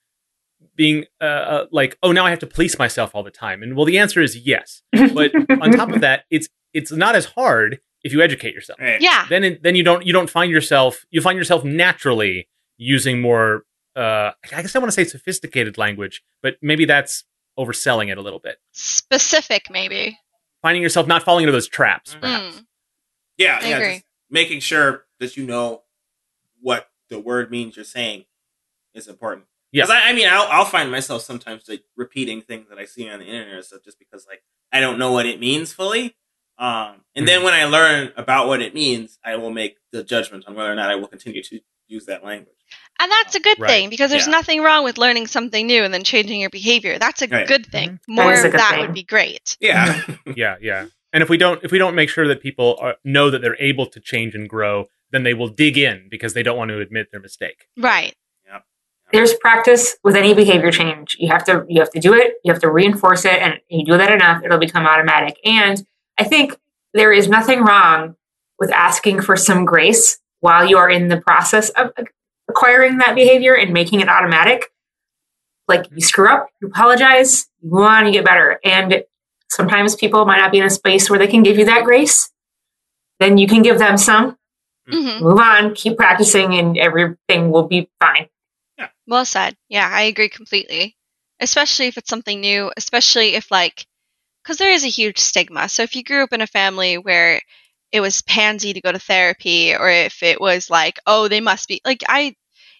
[0.76, 3.62] being uh, uh, like, oh, now I have to police myself all the time.
[3.62, 4.82] And well, the answer is yes.
[4.92, 9.00] But on top of that, it's it's not as hard if you educate yourself Right.
[9.00, 9.26] Yeah.
[9.28, 13.64] then it, then you don't you don't find yourself you find yourself naturally using more
[13.98, 17.24] uh I guess I want to say sophisticated language, but maybe that's
[17.58, 18.58] overselling it a little bit.
[18.72, 20.18] Specific maybe.
[20.62, 22.20] Finding yourself not falling into those traps, Mm.
[22.20, 22.56] perhaps.
[22.56, 22.64] Mm.
[23.36, 23.76] Yeah, I yeah.
[23.76, 23.92] agree.
[23.94, 25.82] just making sure that you know
[26.60, 28.24] what the word means you're saying
[28.94, 29.46] is important.
[29.72, 29.86] Yeah.
[29.88, 33.18] I, I mean, I'll, I'll find myself sometimes like repeating things that I see on
[33.20, 36.16] the internet and stuff just because like I don't know what it means fully.
[36.58, 40.44] Um, and then when I learn about what it means, I will make the judgment
[40.48, 42.56] on whether or not I will continue to use that language.
[43.00, 43.68] And that's a good Right.
[43.70, 44.32] thing because there's Yeah.
[44.32, 46.98] nothing wrong with learning something new and then changing your behavior.
[46.98, 47.46] That's a Right.
[47.46, 47.90] good thing.
[48.08, 48.14] Mm-hmm.
[48.16, 48.80] That More is a of that thing.
[48.80, 49.56] would be great.
[49.60, 49.86] Yeah.
[49.94, 50.32] Mm-hmm.
[50.36, 50.86] Yeah, yeah.
[51.12, 53.56] And if we don't if we don't make sure that people are, know that they're
[53.60, 56.80] able to change and grow, then they will dig in because they don't want to
[56.80, 57.66] admit their mistake.
[57.76, 58.14] Right.
[59.10, 61.16] There's practice with any behavior change.
[61.18, 62.34] You have to you have to do it.
[62.44, 65.38] You have to reinforce it, and you do that enough, it'll become automatic.
[65.46, 65.82] And
[66.18, 66.54] I think
[66.92, 68.16] there is nothing wrong
[68.58, 71.90] with asking for some grace while you are in the process of
[72.48, 74.72] acquiring that behavior and making it automatic.
[75.66, 78.58] Like you screw up, you apologize, you want to get better.
[78.64, 79.04] And
[79.50, 82.30] sometimes people might not be in a space where they can give you that grace.
[83.20, 84.36] Then you can give them some,
[84.88, 88.28] hmm move on, keep practicing, and everything will be fine.
[88.78, 88.88] Yeah.
[89.06, 89.56] Well said.
[89.68, 90.96] Yeah, I agree completely.
[91.40, 93.86] Especially if it's something new, especially if like
[94.42, 95.68] because there is a huge stigma.
[95.68, 97.42] So if you grew up in a family where
[97.92, 101.68] it was pansy to go to therapy or if it was like, oh, they must
[101.68, 102.34] be like I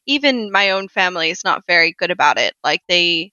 [0.06, 2.54] even my own family is not very good about it.
[2.64, 3.32] Like they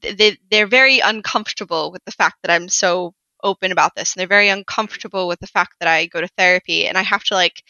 [0.00, 4.28] they they're very uncomfortable with the fact that I'm so open about this and they're
[4.28, 7.62] very uncomfortable with the fact that I go to therapy and I have to like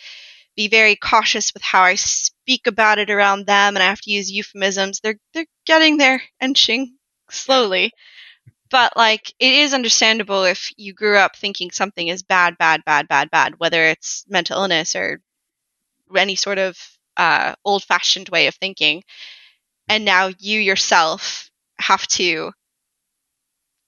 [0.57, 4.11] be very cautious with how I speak about it around them and I have to
[4.13, 5.01] use euphemisms.
[5.03, 6.97] They're they're getting there inching
[7.31, 7.93] slowly.
[8.73, 13.07] But like it is understandable if you grew up thinking something is bad, bad, bad,
[13.07, 15.21] bad, bad, whether it's mental illness or
[16.17, 16.79] any sort of
[17.17, 19.05] uh, old fashioned way of thinking.
[19.89, 22.53] And now you yourself have to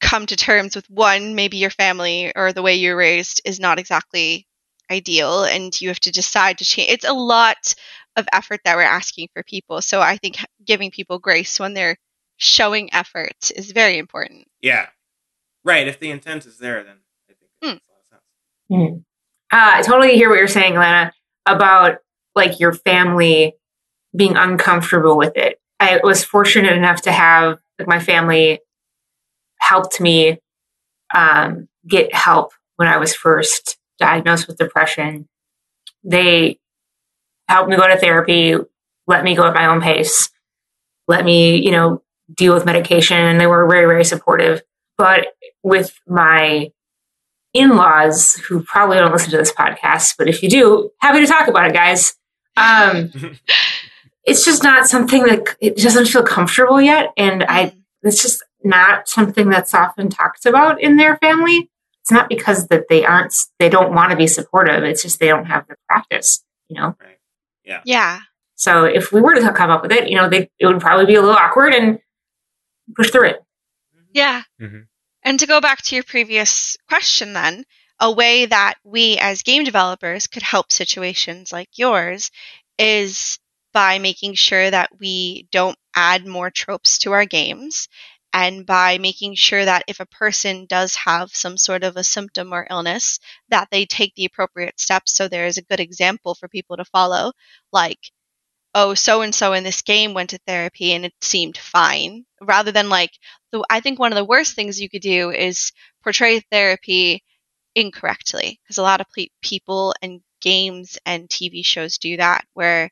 [0.01, 3.79] come to terms with one, maybe your family or the way you're raised is not
[3.79, 4.47] exactly
[4.91, 6.91] ideal, and you have to decide to change.
[6.91, 7.75] It's a lot
[8.17, 9.81] of effort that we're asking for people.
[9.81, 11.97] So I think giving people grace when they're
[12.37, 14.47] showing effort is very important.
[14.61, 14.89] Yeah.
[15.65, 15.87] Right.
[15.87, 18.23] If the intent is there, then I think it makes a lot of sense.
[18.71, 18.97] Mm-hmm.
[19.53, 21.13] Uh, I totally hear what you're saying, Lana,
[21.47, 21.99] about
[22.35, 23.55] like your family
[24.17, 25.61] being uncomfortable with it.
[25.81, 28.61] I was fortunate enough to have like, my family
[29.61, 30.39] helped me
[31.15, 35.29] um, get help when I was first diagnosed with depression.
[36.03, 36.59] They
[37.49, 38.57] helped me go to therapy,
[39.07, 40.31] let me go at my own pace,
[41.07, 44.63] let me, you know, deal with medication, and they were very, very supportive.
[44.97, 45.29] But
[45.63, 46.71] with my
[47.53, 51.27] in laws, who probably don't listen to this podcast, but if you do, happy to
[51.27, 52.15] talk about it, guys.
[52.57, 53.13] Um,
[54.25, 57.13] it's just not something that it doesn't feel comfortable yet.
[57.17, 61.71] And I, it's just not something that's often talked about in their family.
[62.03, 64.83] It's not because that they aren't, they don't want to be supportive.
[64.83, 66.97] It's just they don't have the practice, you know?
[67.01, 67.19] Right.
[67.65, 67.81] Yeah.
[67.85, 68.21] Yeah.
[68.57, 71.07] So if we were to come up with it, you know, they, it would probably
[71.07, 71.99] be a little awkward and
[72.95, 73.45] push through it.
[74.13, 74.43] Yeah.
[74.61, 74.81] Mm-hmm.
[75.25, 77.65] And to go back to your previous question, then,
[78.01, 82.31] a way that we as game developers could help situations like yours
[82.79, 83.39] is
[83.73, 87.89] by making sure that we don't add more tropes to our games
[88.33, 92.53] and by making sure that if a person does have some sort of a symptom
[92.53, 96.49] or illness that they take the appropriate steps so there is a good example for
[96.49, 97.33] people to follow
[97.73, 98.11] like
[98.75, 102.73] oh so and so in this game went to therapy and it seemed fine rather
[102.73, 103.13] than like
[103.53, 107.23] the, i think one of the worst things you could do is portray therapy
[107.75, 112.91] incorrectly because a lot of pe- people and games and tv shows do that where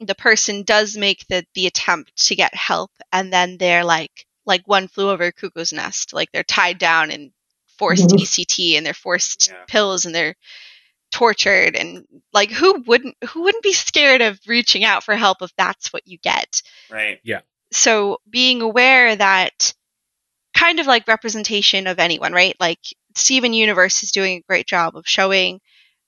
[0.00, 4.62] the person does make the the attempt to get help and then they're like like
[4.66, 7.32] one flew over a cuckoo's nest like they're tied down and
[7.78, 8.22] forced Mhm.
[8.22, 9.64] ect and they're forced Yeah.
[9.66, 10.36] pills and they're
[11.10, 15.52] tortured and like who wouldn't who wouldn't be scared of reaching out for help if
[15.56, 16.62] that's what you get?
[16.90, 17.20] Right.
[17.22, 17.40] Yeah.
[17.72, 19.74] So being aware that
[20.56, 22.56] kind of like representation of anyone right?
[22.60, 22.80] Like
[23.14, 25.60] steven universe is doing a great job of showing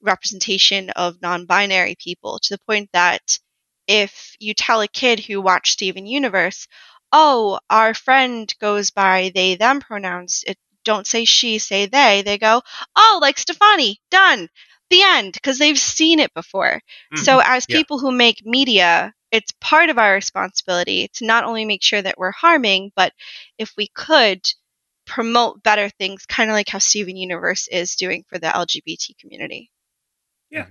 [0.03, 3.39] representation of non-binary people to the point that
[3.87, 6.69] if you tell a kid who watched steven universe
[7.13, 12.39] oh our friend goes by they them pronouns it don't say she say they they
[12.39, 12.63] go
[12.95, 14.49] oh like stefani done
[14.91, 16.81] the end because they've seen it before
[17.13, 17.25] Mhm.
[17.25, 17.77] so, as Yeah.
[17.79, 22.19] people who make media, it's part of our responsibility to not only make sure that
[22.19, 23.13] we're harming, but
[23.59, 24.41] if we could
[25.07, 29.71] promote better things, kind of like how Steven Universe is doing for the LGBT community.
[30.51, 30.67] Yeah.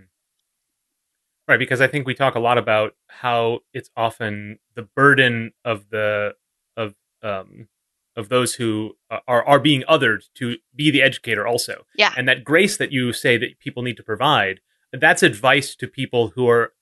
[1.47, 5.89] Right, because I think we talk a lot about how it's often the burden of
[5.89, 6.35] the
[6.75, 7.69] of um
[8.17, 11.85] of those who are are being othered to be the educator also.
[11.95, 12.11] Yeah.
[12.17, 14.59] And that grace that you say that people need to provide,
[14.91, 16.73] that's advice to people who are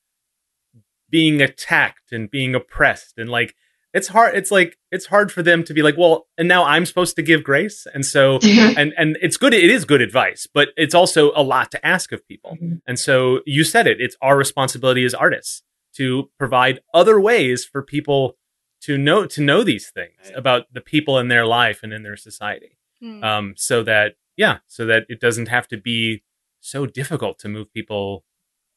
[1.10, 3.54] being attacked and being oppressed and like
[3.94, 6.86] it's hard it's like it's hard for them to be like, well, and now I'm
[6.86, 7.86] supposed to give grace.
[7.94, 11.72] And so and and it's good it is good advice but it's also a lot
[11.72, 12.82] to ask of people Mhm.
[12.88, 15.64] and so you said it it's our responsibility as artists
[15.98, 18.36] to provide other ways for people
[18.86, 20.38] to know to know these things Right.
[20.42, 23.24] about the people in their life and in their society Hmm.
[23.24, 26.24] um so that yeah so that it doesn't have to be
[26.62, 28.24] so difficult to move people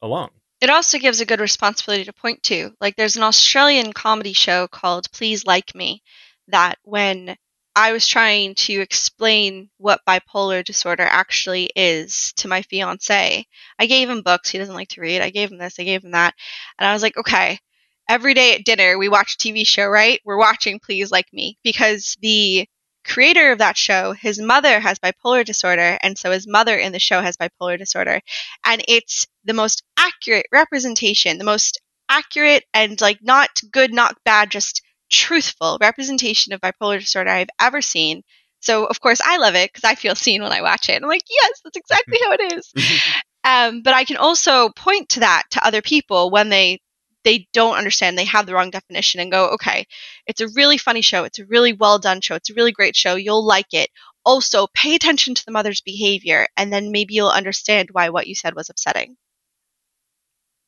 [0.02, 0.30] along
[0.60, 2.58] It also gives a good responsibility to point to.
[2.80, 6.02] Like, there's an Australian comedy show called Please Like Me
[6.48, 7.36] that when
[7.76, 13.46] I was trying to explain what bipolar disorder actually is to my fiance,
[13.78, 14.50] I gave him books.
[14.50, 15.20] He doesn't like to read.
[15.22, 16.34] I gave him this, I gave him that.
[16.78, 17.60] And I was like, okay,
[18.08, 20.20] every day at dinner, we watch a TV show, right?
[20.24, 22.66] We're watching Please Like Me because the
[23.04, 26.98] creator of that show, his mother has bipolar disorder, and so his mother in the
[26.98, 28.20] show has bipolar disorder.
[28.64, 34.50] And it's the most accurate representation, the most accurate and like not good, not bad,
[34.50, 38.22] just truthful representation of bipolar disorder I've ever seen.
[38.60, 41.00] So of course I love it because I feel seen when I watch it.
[41.02, 42.72] I'm like, yes, that's exactly how it is.
[43.44, 46.80] Um, but I can also point to that to other people when they
[47.24, 49.86] they don't understand, they have the wrong definition, and go, okay,
[50.26, 52.96] it's a really funny show, it's a really well done show, it's a really great
[52.96, 53.90] show, you'll like it.
[54.24, 58.34] Also, pay attention to the mother's behavior, and then maybe you'll understand why what you
[58.34, 59.16] said was upsetting.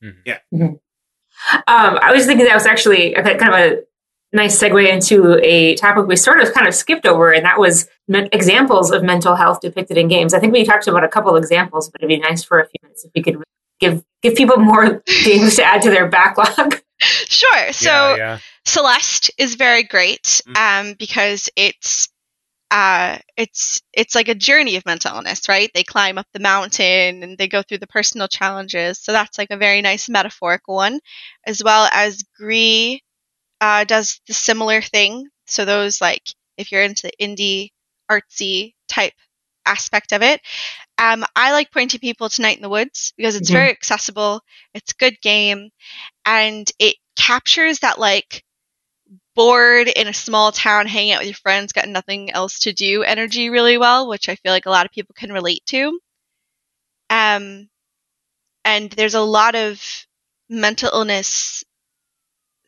[0.02, 0.62] Mm-hmm.
[0.62, 0.78] Um,
[1.66, 3.82] I was thinking that was actually kind of a
[4.32, 7.88] nice segue into a topic we sort of kind of skipped over, and that was
[8.08, 10.32] me- examples of mental health depicted in games.
[10.32, 12.78] I think we talked about a couple examples, but it'd be nice for a few
[12.82, 13.42] minutes if we could
[13.80, 16.80] give give people more games to add to their backlog.
[17.00, 17.72] Sure.
[17.72, 18.38] So yeah, yeah.
[18.66, 20.56] Celeste is very great mm.
[20.56, 22.08] um, because it's
[22.70, 25.70] uh, it's it's like a journey of mental illness, right?
[25.74, 28.98] They climb up the mountain and they go through the personal challenges.
[29.00, 31.00] So that's like a very nice metaphorical one,
[31.46, 33.00] as well as Gris
[33.60, 35.28] uh, does the similar thing.
[35.46, 36.22] So those like
[36.56, 37.70] if you're into the indie
[38.10, 39.14] artsy type
[39.66, 40.40] aspect of it,
[40.98, 43.58] um, I like pointing people to Night in the Woods because it's mm-hmm.
[43.58, 44.42] very accessible.
[44.74, 45.70] It's a good game,
[46.24, 48.44] and it captures that like
[49.34, 53.02] bored in a small town, hanging out with your friends, got nothing else to do
[53.02, 55.98] energy really well, which I feel like a lot of people can relate to.
[57.08, 57.68] Um,
[58.64, 59.82] and there's a lot of
[60.48, 61.64] mental illness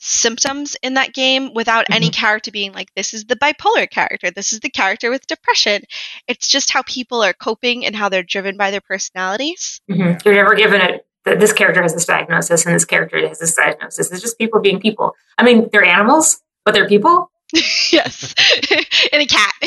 [0.05, 1.94] symptoms in that game without mm-hmm.
[1.94, 5.82] any character being like, this is the bipolar character, this is the character with depression.
[6.26, 9.80] It's just how people are coping and how they're driven by their personalities.
[9.90, 10.26] Mm-hmm.
[10.26, 13.55] You're never given it that this character has this diagnosis and this character has this
[13.55, 14.11] diagnosis.
[14.11, 15.14] It's just people being people.
[15.38, 17.30] I mean, they're animals, but they're people.
[17.92, 18.34] yes,
[19.12, 19.55] and a cat.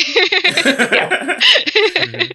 [1.96, 2.32] mm-hmm.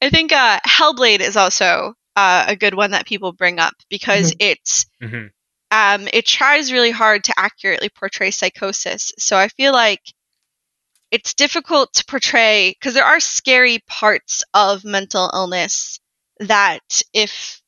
[0.00, 4.32] I think uh, Hellblade is also uh, a good one that people bring up because
[4.32, 4.50] mm-hmm.
[4.50, 5.26] it's mm-hmm.
[5.72, 9.10] Um, it tries really hard to accurately portray psychosis.
[9.18, 10.02] So I feel like
[11.10, 15.98] it's difficult to portray because there are scary parts of mental illness
[16.40, 17.62] that if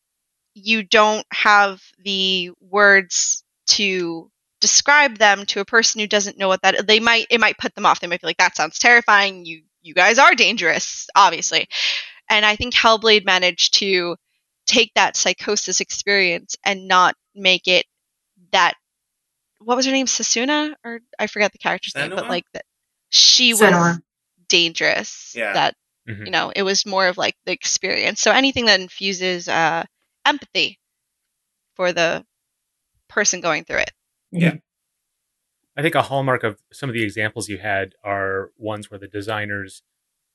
[0.54, 4.30] you don't have the words to
[4.60, 7.74] describe them to a person who doesn't know what that they might it might put
[7.74, 8.00] them off.
[8.00, 9.46] They might be like that sounds terrifying.
[9.46, 11.68] You you guys are dangerous obviously.
[12.30, 14.16] And i think hellblade managed to
[14.66, 17.84] take that psychosis experience and not make it
[18.54, 18.74] that
[19.60, 22.08] what was her name sasuna or i forget the character's Senua?
[22.08, 22.64] name but like that
[23.10, 23.60] she Senua.
[23.60, 24.00] was
[24.48, 25.52] dangerous yeah.
[25.52, 25.74] that
[26.08, 26.24] mm-hmm.
[26.24, 29.84] you know it was more of like the experience so anything that infuses uh
[30.24, 30.78] empathy
[31.74, 32.24] for the
[33.08, 33.90] person going through it
[34.34, 34.54] yeah.
[35.76, 39.08] I think a hallmark of some of the examples you had are ones where the
[39.08, 39.82] designers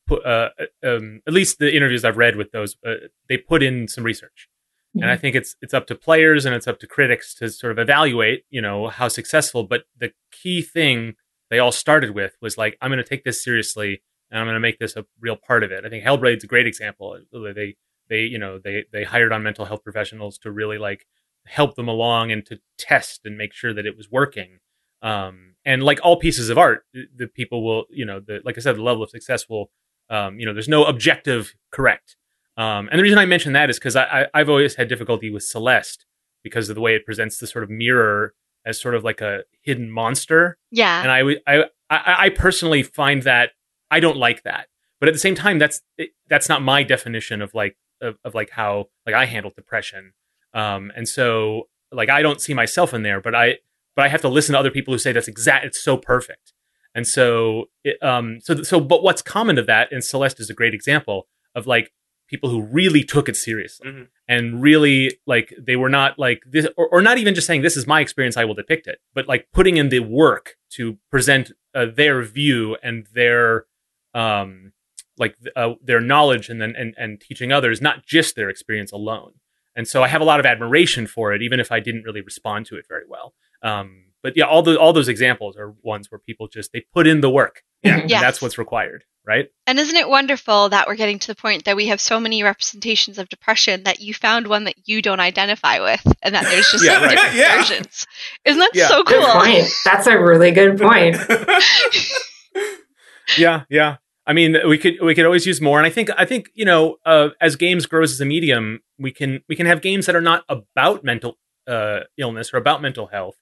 [0.07, 2.95] put, uh, uh, um, at least the interviews I've read with those, uh,
[3.27, 4.49] they put in some research.
[4.95, 5.03] Mm-hmm.
[5.03, 7.71] And I think it's it's up to players and it's up to critics to sort
[7.71, 9.63] of evaluate, you know, how successful.
[9.63, 11.15] But the key thing
[11.49, 14.55] they all started with was like, I'm going to take this seriously and I'm going
[14.55, 15.85] to make this a real part of it.
[15.85, 17.19] I think Hellblade's a great example.
[17.31, 17.75] They
[18.09, 21.05] they you know they they hired on mental health professionals to really like
[21.45, 24.59] help them along and to test and make sure that it was working.
[25.01, 28.61] Um, and like all pieces of art, the people will, you know, the, like I
[28.61, 29.71] said, the level of success will,
[30.09, 32.17] um, you know, there's no objective correct.
[32.59, 35.29] Um, and the reason I mention that is because I, I, have always had difficulty
[35.31, 36.05] with Celeste
[36.43, 38.33] because of the way it presents the sort of mirror
[38.65, 40.57] as sort of like a hidden monster.
[40.69, 41.01] Yeah.
[41.01, 43.51] And I, I, I, I personally find that
[43.89, 44.67] I don't like that.
[44.99, 45.79] But at the same time, that's
[46.27, 50.11] that's not my definition of like of, of like how like I handle depression.
[50.53, 53.59] Um, and so like I don't see myself in there, but I
[53.95, 55.63] but I have to listen to other people who say that's exact.
[55.63, 56.51] It's so perfect.
[56.93, 60.53] And so it, um so so but what's common to that and Celeste is a
[60.53, 61.93] great example of like
[62.29, 64.03] people who really took it seriously mm-hmm.
[64.27, 67.77] and really like they were not like this or, or, not even just saying this
[67.77, 71.51] is my experience i will depict it but like putting in the work to present
[71.75, 73.65] uh, their view and their
[74.13, 74.71] um
[75.17, 79.33] like uh, their knowledge and then and, and teaching others not just their experience alone
[79.79, 82.19] and so I have a lot of admiration for it, even if I didn't really
[82.19, 83.33] respond to it very well.
[83.63, 87.07] Um, but yeah, all the all those examples are ones where people just they put
[87.07, 87.63] in the work.
[87.81, 88.19] Yeah, yes.
[88.19, 89.49] that's what's required, right?
[89.67, 92.41] And isn't it wonderful that we're getting to the point that we have so many
[92.41, 96.71] representations of depression that you found one that you don't identify with, and that there's
[96.71, 97.11] just yeah, right.
[97.11, 97.57] different yeah.
[97.57, 98.07] versions.
[98.43, 98.87] Isn't that yeah.
[98.87, 99.19] so cool?
[99.19, 99.71] Good point.
[99.85, 101.15] That's a really good point.
[103.37, 103.97] yeah, yeah.
[104.25, 106.65] I mean, we could we could always use more, and I think I think you
[106.65, 110.15] know, uh, as games grows as a medium, we can we can have games that
[110.15, 113.35] are not about mental uh, illness or about mental health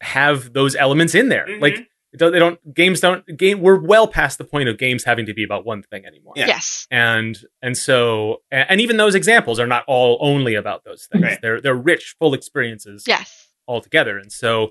[0.00, 1.46] have those elements in there.
[1.46, 1.62] Mm-hmm.
[1.62, 3.60] Like they don't games don't game.
[3.60, 6.34] We're well past the point of games having to be about one thing anymore.
[6.36, 6.46] Yeah.
[6.46, 11.22] Yes, and and so and even those examples are not all only about those things.
[11.24, 11.38] Right.
[11.42, 13.04] They're they're rich, full experiences.
[13.06, 14.70] Yes, altogether, and so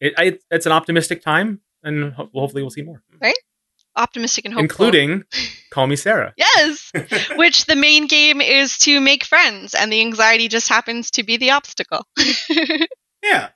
[0.00, 3.02] it, I, it's an optimistic time, and hopefully we'll see more.
[3.20, 3.34] Right.
[3.96, 4.64] optimistic and hopeful.
[4.64, 5.24] including
[5.70, 6.32] Call Me Cera.
[6.36, 6.92] Yes,
[7.36, 11.36] which the main game is to make friends, and the anxiety just happens to be
[11.36, 12.06] the obstacle.
[13.22, 13.48] Yeah.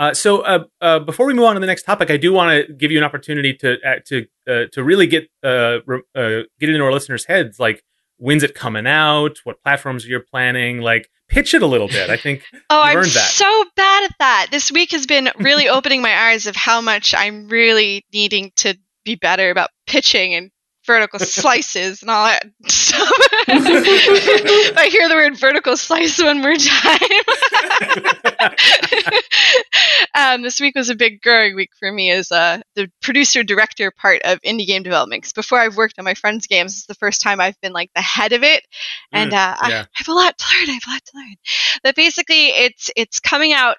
[0.00, 2.66] Uh, so uh, uh, before we move on to the next topic, I do want
[2.66, 6.48] to give you an opportunity to uh, to uh, to really get uh, re- uh,
[6.58, 7.60] get into our listeners' heads.
[7.60, 7.84] Like,
[8.16, 9.36] when's it coming out?
[9.44, 10.80] What platforms are you're planning?
[10.80, 12.08] Like, pitch it a little bit.
[12.08, 14.46] I think Oh, I'm so bad at that.
[14.50, 18.78] This week has been really opening my eyes of how much I'm really needing to
[19.04, 20.50] be better about pitching and
[20.90, 23.08] vertical slices and all that stuff.
[23.48, 26.98] I hear the word vertical slice one more time.
[30.14, 33.92] um, this week was a big growing week for me as uh, the producer director
[33.92, 35.22] part of indie game development.
[35.22, 37.90] Cause before I've worked on my friends' games, it's the first time I've been like
[37.94, 38.64] the head of it,
[39.12, 40.70] and Mm, uh, I, I have a lot to learn.
[40.70, 41.34] I have a lot to learn.
[41.84, 43.76] But basically, it's it's coming out.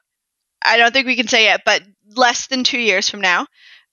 [0.64, 1.82] I don't think we can say it, but
[2.16, 3.48] less than two years from now.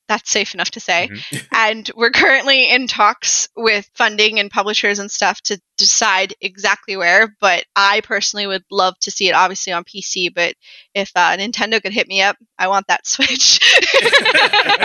[0.08, 1.08] That's safe enough to say.
[1.10, 1.46] Mhm.
[1.52, 7.34] and we're currently in talks with funding and publishers and stuff to decide exactly where.
[7.40, 10.32] But I personally would love to see it, obviously on PC.
[10.34, 10.54] But
[10.94, 13.60] if uh, Nintendo could hit me up, I want that Switch.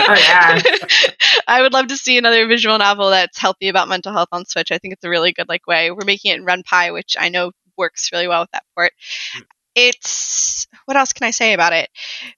[0.06, 0.60] Oh, yeah.
[1.46, 4.70] I would love to see another visual novel that's healthy about mental health on Switch.
[4.70, 5.90] I think it's a really good like way.
[5.90, 8.92] We're making it in Ren'Py, which I know works really well with that port.
[9.36, 9.42] Mm.
[9.76, 11.88] It's what else can I say about it?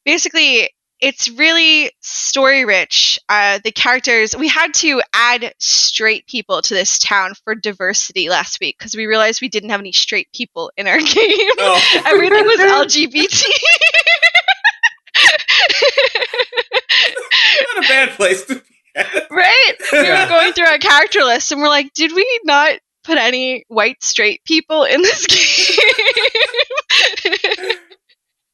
[0.05, 0.71] Basically,
[1.01, 3.19] it's really story rich.
[3.29, 8.59] Uh, the characters we had to add straight people to this town for diversity last
[8.61, 11.51] week because we realized we didn't have any straight people in our game.
[11.59, 12.03] Oh.
[12.07, 12.61] Everything was
[12.93, 13.45] LGBT.
[17.75, 18.61] Not a bad place to be
[18.95, 19.27] at.
[19.31, 19.73] Right?
[19.93, 20.25] We Yeah.
[20.25, 24.03] were going through our character list and we're like, did we not put any white
[24.03, 25.77] straight people in this game?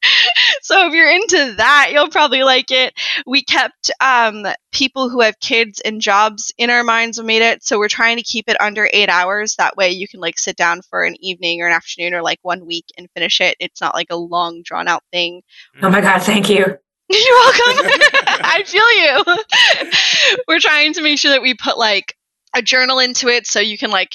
[0.61, 2.93] so if you're into that, you'll probably like it.
[3.25, 7.63] We kept um, people who have kids and jobs in our minds and made it.
[7.63, 9.55] So we're trying to keep it under eight hours.
[9.55, 12.39] That way you can like sit down for an evening or an afternoon or like
[12.41, 13.55] one week and finish it.
[13.59, 15.41] It's not like a long drawn out thing.
[15.81, 16.65] Oh my god, thank you.
[17.09, 17.85] You're welcome.
[18.27, 20.43] I feel you.
[20.47, 22.15] We're trying to make sure that we put like
[22.55, 24.13] a journal into it so you can like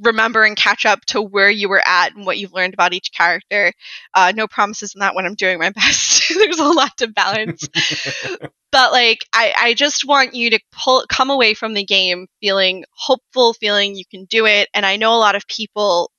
[0.00, 3.12] remember and catch up to where you were at and what you've learned about each
[3.12, 3.72] character.
[4.14, 6.22] Uh, no promises in that when I'm doing my best.
[6.34, 7.68] There's a lot to balance.
[8.72, 12.84] but like I, I just want you to pull come away from the game feeling
[12.92, 14.68] hopeful, feeling you can do it.
[14.74, 16.10] And I know a lot of people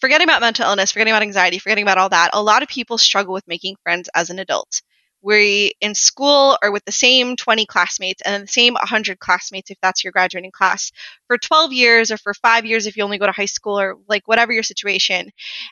[0.00, 2.98] forgetting about mental illness, forgetting about anxiety, forgetting about all that, a lot of people
[2.98, 4.82] struggle with making friends as an adult.
[5.24, 9.78] We in school are with the same 20 classmates and the same 100 classmates if
[9.80, 10.92] that's your graduating class
[11.26, 13.96] for 12 years or for five years if you only go to high school or
[14.06, 15.30] like whatever your situation.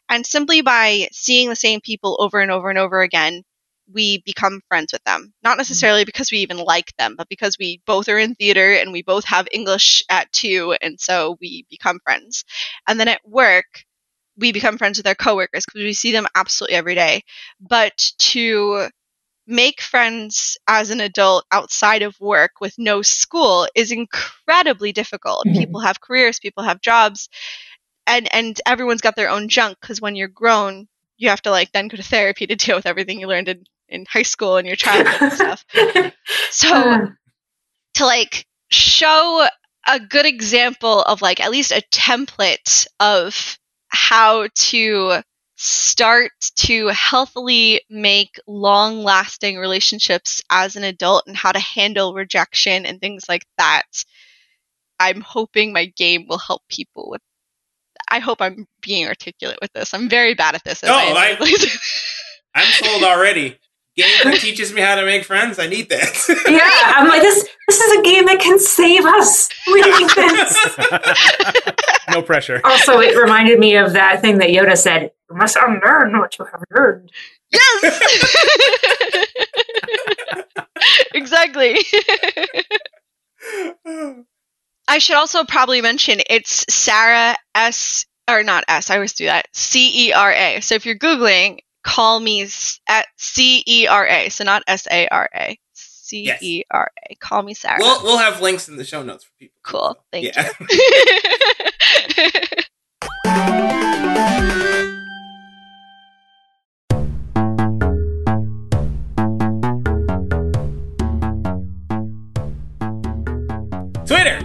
[0.08, 3.42] And simply by seeing the same people over and over and over again,
[3.92, 5.34] we become friends with them.
[5.42, 5.58] Not mm-hmm.
[5.58, 9.02] necessarily because we even like them, but because we both are in theater and we
[9.02, 12.44] both have English at two, and so we become friends.
[12.88, 13.84] And then at work,
[14.38, 17.22] we become friends with our coworkers because we see them absolutely every day.
[17.60, 18.88] But to
[19.46, 25.46] make friends as an adult outside of work with no school is incredibly difficult.
[25.46, 25.58] Mhm.
[25.58, 27.28] People have careers, people have jobs,
[28.06, 30.88] and and everyone's got their own junk because when you're grown,
[31.18, 33.64] you have to like then go to therapy to deal with everything you learned in,
[33.88, 35.64] in high school and your childhood and stuff.
[36.50, 37.08] So
[37.94, 39.46] to like show
[39.88, 45.22] a good example of like at least a template of how to
[45.64, 52.84] start to healthily make long lasting relationships as an adult and how to handle rejection
[52.84, 53.84] and things like that.
[54.98, 57.20] I'm hoping my game will help people with
[58.10, 59.94] I hope I'm being articulate with this.
[59.94, 60.82] I'm very bad at this.
[60.82, 61.36] as No, I-
[62.54, 63.58] I'm sold already.
[63.94, 65.58] Game that teaches me how to make friends.
[65.58, 66.14] I need that.
[66.48, 67.46] yeah, I'm like this.
[67.68, 69.50] This is a game that can save us.
[69.66, 72.06] We need this.
[72.10, 72.62] no pressure.
[72.64, 76.46] Also, it reminded me of that thing that Yoda said: "You must unlearn what you
[76.46, 77.10] have learned."
[77.52, 78.00] Yes.
[81.14, 81.76] exactly.
[84.88, 88.88] I should also probably mention it's Sarah S or not S.
[88.90, 89.46] I always do that.
[89.52, 90.60] C E R A.
[90.60, 92.46] So if you're googling, call me
[92.88, 94.28] at C E R A.
[94.28, 95.58] So not S A R A.
[95.72, 97.14] C E R A.
[97.16, 97.78] Call me Cera.
[97.78, 99.56] we'll we'll have links in the show notes for people.
[99.62, 100.04] cool.
[100.12, 100.50] Thank yeah.
[100.60, 100.66] you.
[114.06, 114.40] Twitter.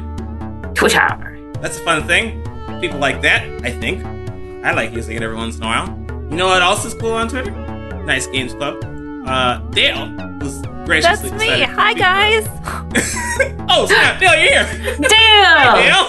[0.74, 1.52] Twitter.
[1.62, 2.42] That's a fun thing.
[2.80, 4.06] People like that, I think.
[4.64, 6.07] I like using it every once in a while.
[6.30, 7.52] You know what else is cool on Twitter?
[8.04, 8.84] Nice Games Club.
[9.28, 11.30] uh, Dale was graciously.
[11.30, 11.62] That's me.
[11.62, 12.48] Hi, be guys.
[13.70, 14.20] oh snap!
[14.20, 14.96] Dale, you're here.
[14.98, 15.76] Dale!
[15.76, 16.08] Dale.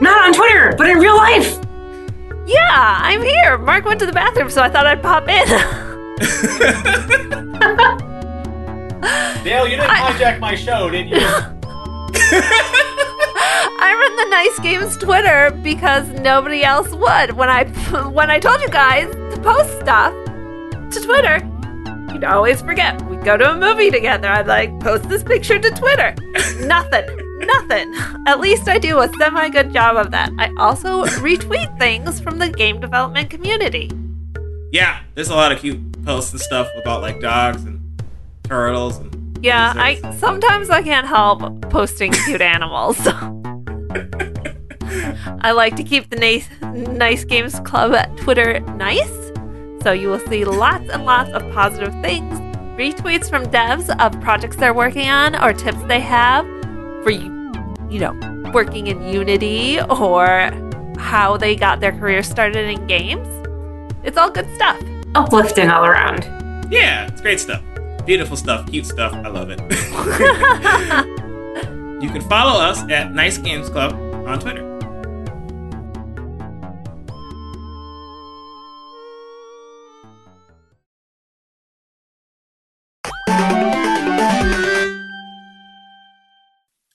[0.00, 1.58] Not on Twitter, but in real life.
[2.46, 3.58] Yeah, I'm here.
[3.58, 5.48] Mark went to the bathroom, so I thought I'd pop in.
[9.44, 11.18] Dale, you didn't I- hijack my show, did you?
[13.88, 17.32] I run the Nice Games Twitter because nobody else would.
[17.32, 17.64] When I
[18.12, 20.12] when I told you guys to post stuff
[20.92, 21.38] to Twitter,
[22.12, 23.00] you'd always forget.
[23.08, 24.28] We'd go to a movie together.
[24.28, 26.14] I'd like post this picture to Twitter.
[26.66, 27.06] Nothing.
[27.40, 27.94] Nothing.
[28.26, 30.30] At least I do a semi good job of that.
[30.38, 33.90] I also retweet things from the game development community.
[34.70, 37.80] yeah, there's a lot of cute posts and stuff about like dogs and
[38.42, 42.98] turtles and Yeah, I sometimes I can't help posting cute animals.
[45.42, 49.32] I like to keep the nice, nice Games Club at Twitter nice,
[49.82, 52.38] so you will see lots and lots of positive things,
[52.78, 56.46] retweets from devs of projects they're working on or tips they have
[57.02, 57.52] for you,
[57.90, 60.50] you know, working in Unity or
[60.98, 63.26] how they got their career started in games.
[64.04, 64.80] It's all good stuff.
[65.14, 66.24] Uplifting all around.
[66.70, 67.62] Yeah, it's great stuff.
[68.04, 69.12] Beautiful stuff, cute stuff.
[69.12, 71.18] I love it.
[72.00, 73.92] you can follow us at Nice Games Club
[74.26, 74.64] on Twitter.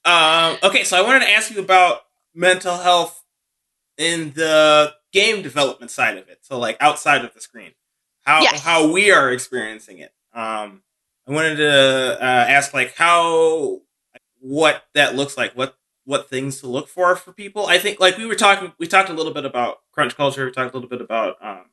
[0.06, 2.02] Um, okay, so I wanted to ask you about
[2.36, 3.24] mental health
[3.98, 6.40] in the game development side of it.
[6.42, 7.72] So, like outside of the screen,
[8.26, 8.62] how Yes.
[8.62, 10.14] how we are experiencing it.
[10.34, 10.84] Um,
[11.28, 13.82] I wanted to uh, ask like how
[14.44, 15.54] what that looks like.
[15.54, 17.66] What what things to look for for people.
[17.66, 18.74] I think like we were talking.
[18.78, 20.46] We talked a little bit about crunch culture.
[20.46, 21.66] We talked a little bit about um,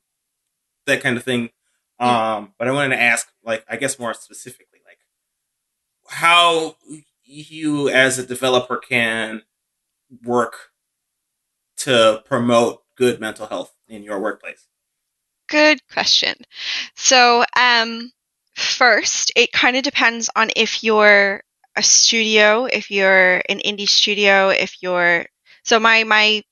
[0.87, 1.51] that kind of thing.
[1.99, 4.99] Um, but I wanted to ask like I guess more specifically like
[6.09, 6.77] how
[7.25, 9.43] you as a developer can
[10.25, 10.71] work
[11.79, 14.69] to promote good mental health in your workplace.
[15.49, 16.37] Good question.
[16.95, 18.13] So, um,
[18.55, 21.43] first, it kind of depends on if you're
[21.77, 25.27] a studio, if you're an indie studio, if you're
[25.65, 26.43] so my my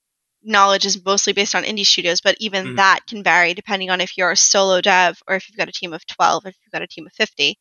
[0.43, 2.77] knowledge is mostly based on indie studios, but even Mhm.
[2.77, 5.73] that can vary depending on if you're a solo dev or if you've got a
[5.73, 7.59] team of 12 or if you've got a team of 50.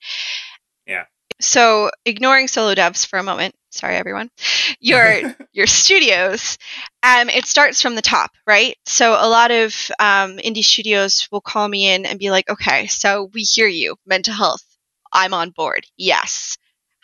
[0.86, 1.06] Yeah.
[1.40, 4.30] So, ignoring solo devs for a moment, sorry everyone.
[4.80, 6.58] Your your studios,
[7.04, 8.76] um, it starts from the top, right?
[8.86, 12.86] So a lot of um, indie studios will call me in and be like, "Okay,
[12.88, 14.64] so we hear you, mental health.
[15.12, 15.86] I'm on board.
[15.98, 16.58] Yes.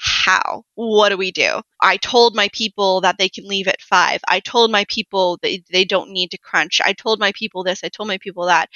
[0.06, 0.66] How?
[0.76, 1.62] What do we do?
[1.82, 4.20] I told my people that they can leave at five.
[4.28, 6.82] I told my people that they don't need to crunch.
[6.84, 7.86] I told my people this.
[7.86, 8.70] I told my people that.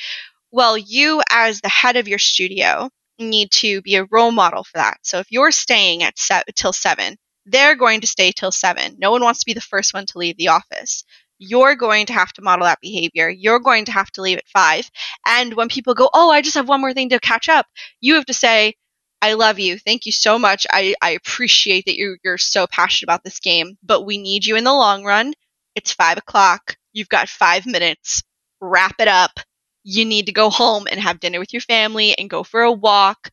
[0.51, 4.77] Well, you as the head of your studio need to be a role model for
[4.77, 4.99] that.
[5.01, 8.95] So if you're staying at se- till seven, they're going to stay till seven.
[8.97, 11.03] No one wants to be the first one to leave the office.
[11.39, 13.29] You're going to have to model that behavior.
[13.29, 14.89] You're going to have to leave at five.
[15.25, 17.65] And when people go, Oh, I just have one more thing to catch up,
[17.99, 18.75] you have to say,
[19.21, 19.79] I love you.
[19.79, 20.67] Thank you so much.
[20.71, 24.55] I, I appreciate that you're, you're so passionate about this game, but we need you
[24.55, 25.33] in the long run.
[25.75, 26.75] It's five o'clock.
[26.93, 28.23] You've got five minutes.
[28.61, 29.39] Wrap it up.
[29.83, 32.71] You need to go home and have dinner with your family and go for a
[32.71, 33.31] walk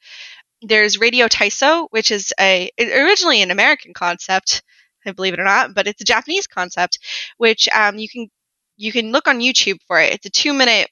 [0.63, 4.63] there's Radio Taiso, which is a originally an American concept,
[5.07, 6.99] I believe it or not, but it's a Japanese concept,
[7.37, 8.29] which um, you can
[8.77, 10.15] you can look on YouTube for it.
[10.15, 10.89] It's a two minute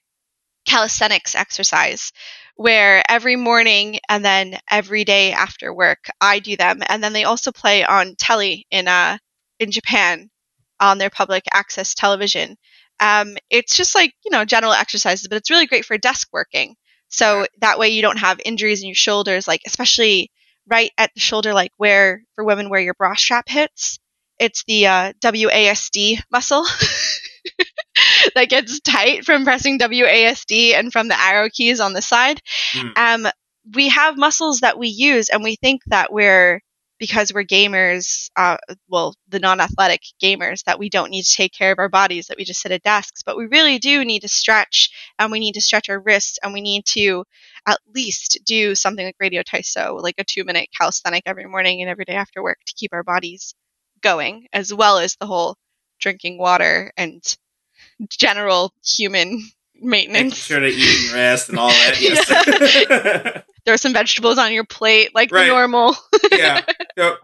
[0.65, 2.11] calisthenics exercise
[2.55, 7.23] where every morning and then every day after work I do them, and then they
[7.23, 9.17] also play on telly in uh
[9.59, 10.29] in Japan
[10.79, 12.57] on their public access television.
[12.99, 16.75] Um, it's just like you know general exercises, but it's really great for desk working.
[17.09, 20.31] So that way you don't have injuries in your shoulders, like especially
[20.67, 23.99] right at the shoulder, like where for women where your bra strap hits.
[24.39, 26.65] It's the uh, WASD muscle
[28.35, 32.39] that gets tight from pressing WASD and from the arrow keys on the side.
[32.73, 32.97] Mm.
[32.97, 33.31] Um,
[33.75, 36.61] we have muscles that we use, and we think that we're
[36.99, 38.55] because we're gamers, uh,
[38.87, 42.37] well, the non-athletic gamers, that we don't need to take care of our bodies, that
[42.37, 45.53] we just sit at desks, but we really do need to stretch, and we need
[45.53, 47.25] to stretch our wrists, and we need to
[47.67, 52.05] at least do something like Radio Taiso, like a two-minute calisthenic every morning and every
[52.05, 53.53] day after work to keep our bodies
[54.01, 55.57] going, as well as the whole
[55.99, 57.37] drinking water and
[58.09, 59.41] general human
[59.75, 60.35] maintenance.
[60.37, 61.97] sure to eat and rest and all that.
[61.99, 63.43] Yes.
[63.65, 65.47] Throw some vegetables on your plate, like Right.
[65.47, 65.95] normal.
[66.31, 66.61] yeah.
[66.97, 67.17] Yep.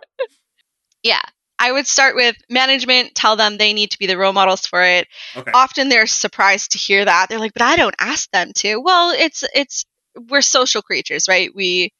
[1.03, 1.21] Yeah.
[1.61, 4.81] I would start with management, tell them they need to be the role models for
[4.81, 5.07] it.
[5.35, 5.51] Okay.
[5.53, 7.27] Often they're surprised to hear that.
[7.27, 9.85] They're like, "But I don't ask them to." Well, it's it's
[10.29, 11.49] we're social creatures, right?
[11.53, 11.91] We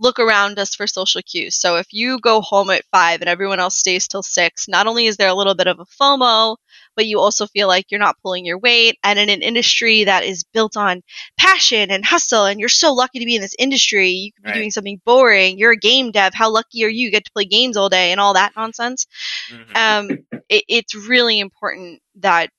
[0.00, 1.56] look around us for social cues.
[1.56, 5.06] So if you go home at five and everyone else stays till six, not only
[5.06, 6.56] is there a little bit of a FOMO,
[6.94, 8.96] but you also feel like you're not pulling your weight.
[9.02, 11.02] And in an industry that is built on
[11.38, 14.48] passion and hustle, and you're so lucky to be in this industry, you could be
[14.50, 14.54] Right.
[14.56, 15.58] doing something boring.
[15.58, 16.32] You're a game dev.
[16.34, 17.06] How lucky are you?
[17.06, 19.06] You get to play games all day and all that nonsense.
[19.50, 19.76] Mhm.
[19.76, 20.10] Um,
[20.48, 22.50] it, it's really important that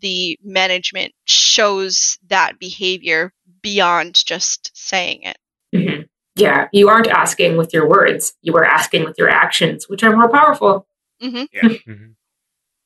[0.00, 5.36] the management shows that behavior beyond just saying it.
[5.74, 6.04] Mhm.
[6.40, 10.14] Yeah, you aren't asking with your words, you are asking with your actions, which are
[10.16, 10.86] more powerful.
[11.22, 11.48] Mhm.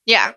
[0.06, 0.32] Yeah.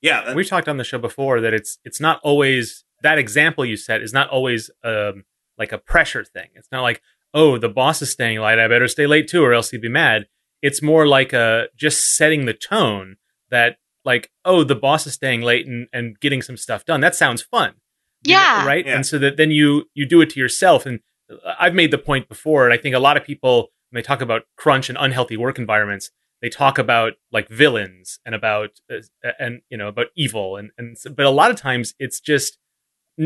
[0.00, 3.64] yeah, that, We've talked on the show before that it's it's not always that example
[3.64, 5.24] you set is not always um,
[5.58, 6.48] like a pressure thing.
[6.54, 7.02] It's not like
[7.34, 9.88] oh the boss is staying late, I better stay late too, or else he'd be
[9.88, 10.26] mad.
[10.60, 13.16] It's more like a just setting the tone
[13.50, 17.00] that like oh the boss is staying late and, and getting some stuff done.
[17.00, 17.74] That sounds fun.
[18.24, 18.66] You know, Yeah.
[18.66, 18.86] right.
[18.86, 18.96] Yeah.
[18.96, 20.86] And so that then you you do it to yourself.
[20.86, 21.00] And
[21.58, 24.20] I've made the point before, and I think a lot of people when they talk
[24.22, 26.10] about crunch and unhealthy work environments,
[26.40, 30.56] they talk about like villains and about uh, and you know about evil.
[30.56, 32.58] And and so- but a lot of times it's just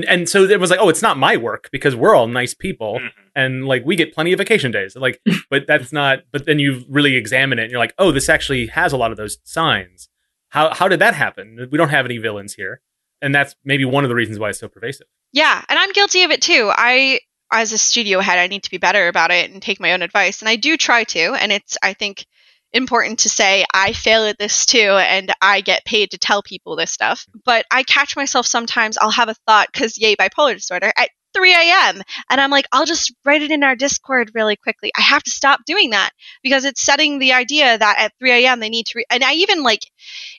[0.09, 2.99] and so it was like oh it's not my work because we're all nice people
[3.01, 3.09] Mhm.
[3.36, 4.97] and like we get plenty of vacation days.
[4.97, 8.28] Like but that's not but then you really examine it and you're like oh this
[8.28, 10.09] actually has a lot of those signs.
[10.51, 11.68] How how did that happen?
[11.70, 12.80] We don't have any villains here.
[13.22, 15.07] And that's maybe one of the reasons why it's so pervasive.
[15.32, 16.70] Yeah, and I'm guilty of it too.
[16.74, 17.20] I
[17.53, 20.03] as a studio head, I need to be better about it and take my own
[20.03, 22.26] advice, and I do try to, and it's I think
[22.72, 26.76] important to say I fail at this too and I get paid to tell people
[26.76, 27.26] this stuff.
[27.44, 31.53] But I catch myself sometimes I'll have a thought cuz yay bipolar disorder at 3
[31.55, 32.03] a.m.
[32.30, 34.91] and I'm like I'll just write it in our Discord really quickly.
[34.97, 36.11] I have to stop doing that
[36.43, 38.61] because it's setting the idea that at 3 a.m.
[38.61, 39.80] they need to re- and I even like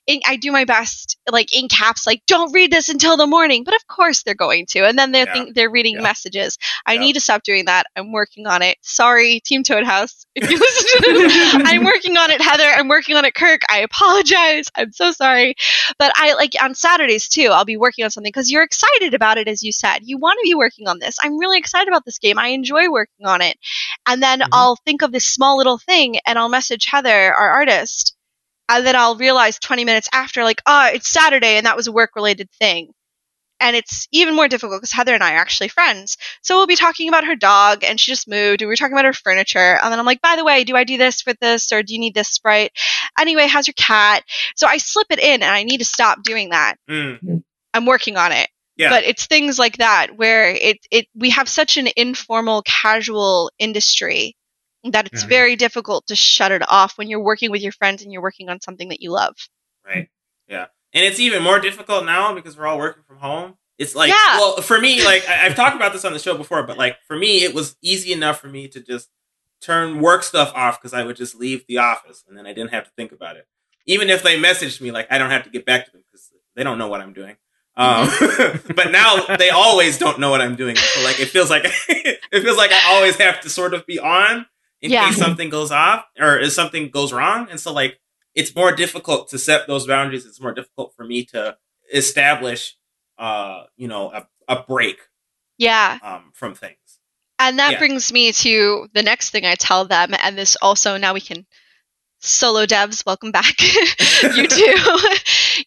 [0.07, 3.63] in, I do my best, like in caps, like don't read this until the morning.
[3.63, 5.33] But of course they're going to, and then they're Yeah.
[5.33, 6.01] think they're reading Yeah.
[6.01, 6.57] messages.
[6.85, 6.99] I Yeah.
[7.01, 7.85] need to stop doing that.
[7.95, 8.77] I'm working on it.
[8.81, 12.63] Sorry, Team Toad House, if you listen to this, I'm working on it, Heather.
[12.69, 13.61] I'm working on it, Kirk.
[13.69, 14.65] I apologize.
[14.75, 15.55] I'm so sorry.
[15.99, 17.49] But I like on Saturdays too.
[17.51, 19.99] I'll be working on something because you're excited about it, as you said.
[20.03, 21.17] You want to be working on this.
[21.21, 22.39] I'm really excited about this game.
[22.39, 23.57] I enjoy working on it.
[24.07, 24.47] And then Mhm.
[24.51, 28.15] I'll think of this small little thing, and I'll message Heather, our artist,
[28.69, 31.91] and then I'll realize 20 minutes after, like, oh, it's Saturday, and that was a
[31.91, 32.91] work related thing.
[33.59, 36.15] And it's even more difficult because Heather and I are actually friends.
[36.43, 38.93] So we'll be talking about her dog, and she just moved, and we were talking
[38.93, 39.79] about her furniture.
[39.81, 41.93] And then I'm like, by the way, do I do this with this, or do
[41.93, 42.71] you need this sprite?
[43.19, 44.23] Anyway, how's your cat?
[44.55, 46.75] So I slip it in, and I need to stop doing that.
[46.88, 47.41] Mm,
[47.73, 48.47] I'm working on it.
[48.78, 48.89] Yeah.
[48.89, 54.36] But it's things like that where it, it we have such an informal, casual industry
[54.84, 55.30] that it's Mhm.
[55.30, 58.49] very difficult to shut it off when you're working with your friends and you're working
[58.49, 59.36] on something that you love.
[59.86, 60.07] right.
[60.47, 63.57] Yeah, and it's even more difficult now because we're all working from home.
[63.78, 64.38] It's like, Yeah.
[64.38, 66.97] well, for me, like I, I've talked about this on the show before, but like
[67.07, 69.09] for me, it was easy enough for me to just
[69.59, 72.71] turn work stuff off because I would just leave the office and then I didn't
[72.71, 73.47] have to think about it.
[73.88, 76.32] Even if they messaged me, like I don't have to get back to them because
[76.55, 77.36] they don't know what I'm doing.
[77.78, 78.09] Um,
[78.75, 80.75] but now they always don't know what I'm doing.
[80.75, 83.99] So like it feels like it feels like I always have to sort of be
[83.99, 84.45] on
[84.82, 85.05] in Yeah.
[85.07, 87.47] case something goes off or if something goes wrong.
[87.51, 87.99] And so like
[88.36, 90.25] it's more difficult to set those boundaries.
[90.25, 91.55] It's more difficult for me to
[91.93, 92.75] establish
[93.19, 94.97] uh, you know, a, a break
[95.57, 95.97] Yeah.
[96.01, 96.99] um from things.
[97.39, 97.78] And that Yeah.
[97.80, 101.45] brings me to the next thing I tell them, and this also now we can
[102.19, 103.59] solo devs, welcome back.
[104.36, 104.97] you too.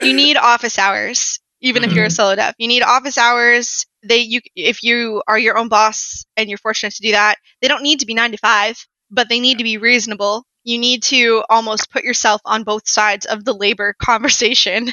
[0.03, 2.15] you need office hours, even if you're a mm-hmm.
[2.15, 2.55] solo dev.
[2.59, 3.87] You need office hours.
[4.03, 7.69] They you if you are your own boss and you're fortunate to do that, they
[7.69, 10.45] don't need to be nine to five, but they need to be reasonable.
[10.63, 14.93] You need to almost put yourself on both sides of the labor conversation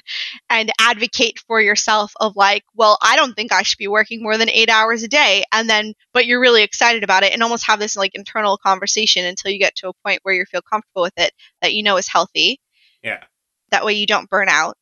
[0.50, 4.38] and advocate for yourself of like, well, I don't think I should be working more
[4.38, 5.44] than eight hours a day.
[5.52, 9.26] And then, but you're really excited about it and almost have this like internal conversation
[9.26, 11.98] until you get to a point where you feel comfortable with it that you know
[11.98, 12.60] is healthy.
[13.04, 13.24] Yeah.
[13.72, 14.78] That way you don't burn out.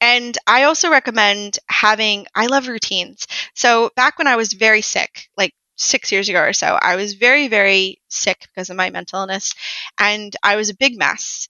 [0.00, 3.26] And I also recommend having, I love routines.
[3.54, 7.14] So back when I was very sick, like six years ago or so, I was
[7.14, 9.54] very, very sick because of my mental illness
[9.98, 11.48] and I was a big mess.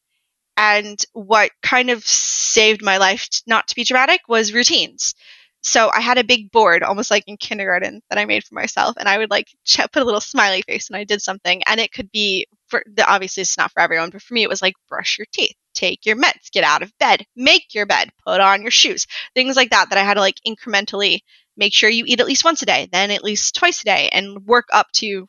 [0.56, 5.14] And what kind of saved my life, not to be dramatic, was routines.
[5.62, 8.96] So I had a big board, almost like in kindergarten, that I made for myself,
[8.98, 9.48] and I would like
[9.92, 13.08] put a little smiley face when I did something, and it could be for the
[13.10, 16.06] obviously it's not for everyone, but for me it was like brush your teeth, take
[16.06, 19.70] your meds, get out of bed, make your bed, put on your shoes, things like
[19.70, 21.20] that that I had to like incrementally
[21.56, 24.08] make sure you eat at least once a day, then at least twice a day,
[24.12, 25.26] and work up to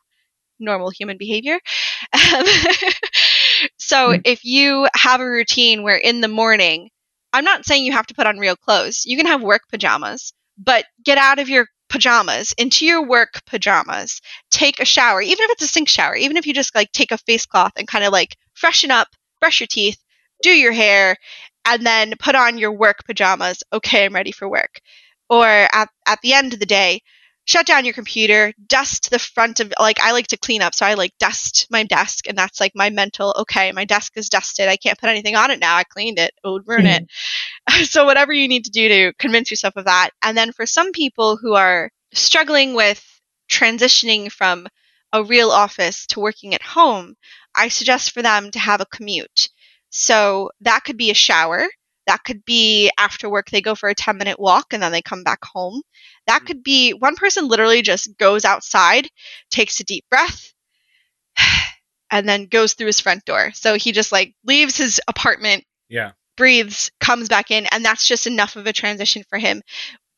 [0.60, 1.60] normal human behavior.
[3.78, 4.24] so Mm.
[4.24, 6.90] if you have a routine where in the morning,
[7.34, 9.04] I'm not saying you have to put on real clothes.
[9.06, 14.22] You can have work pajamas, but get out of your pajamas into your work pajamas
[14.52, 17.12] take a shower even if it's a sink shower even if you just like take
[17.12, 19.08] a face cloth and kind of like freshen up
[19.40, 19.98] brush your teeth
[20.42, 21.16] do your hair
[21.66, 24.80] and then put on your work pajamas okay i'm ready for work.
[25.30, 27.02] Or at, at the end of the day
[27.48, 30.86] shut down your computer dust the front of like i like to clean up so
[30.86, 34.68] i like dust my desk and that's like my mental okay my desk is dusted
[34.68, 37.06] i can't put anything on it now i cleaned it it would ruin mm-hmm.
[37.74, 40.66] it so whatever you need to do to convince yourself of that and then for
[40.66, 43.04] some people who are struggling with
[43.50, 44.68] transitioning from
[45.14, 47.16] a real office to working at home
[47.56, 49.50] i suggest for them to have a commute
[49.89, 51.66] so that could be a shower
[52.08, 55.01] that could be after work, they go for a 10 minute walk and then they
[55.01, 55.82] come back home.
[56.26, 59.10] That could be one person literally just goes outside,
[59.51, 60.53] takes a deep breath,
[62.12, 63.51] and then goes through his front door.
[63.53, 68.26] So he just like leaves his apartment, yeah, breathes, comes back in, and that's just
[68.26, 69.62] enough of a transition for him.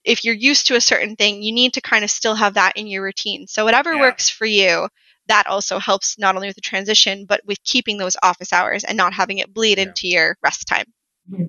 [0.06, 2.78] If you're used to a certain thing, you need to kind of still have that
[2.78, 3.48] in your routine.
[3.48, 4.02] So whatever yeah.
[4.02, 4.88] works for you,
[5.28, 8.96] that also helps not only with the transition, but with keeping those office hours and
[8.96, 9.86] not having it bleed yeah.
[9.86, 10.86] into your rest time.
[11.32, 11.46] Mm-hmm.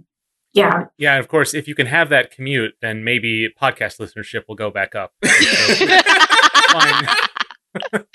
[0.52, 0.86] Yeah.
[0.98, 1.18] Yeah.
[1.18, 4.94] Of course, if you can have that commute, then maybe podcast listenership will go back
[4.94, 5.12] up.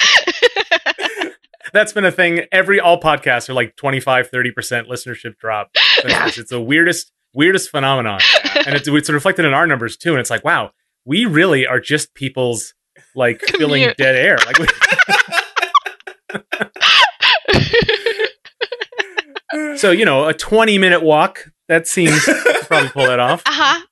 [1.74, 2.42] That's been a thing.
[2.52, 5.70] Every all podcasts are like 25, 30% listenership drop.
[5.76, 8.22] It's, it's the weirdest, weirdest phenomenon.
[8.66, 10.12] And it's, it's reflected in our numbers too.
[10.12, 10.72] And it's like, wow,
[11.06, 12.74] we really are just people's
[13.16, 14.38] like filling dead air.
[14.46, 14.68] Like, we-
[19.78, 22.24] so, you know, a 20 minute walk that seems
[22.64, 23.42] probably pull that off.
[23.46, 23.86] Uh huh.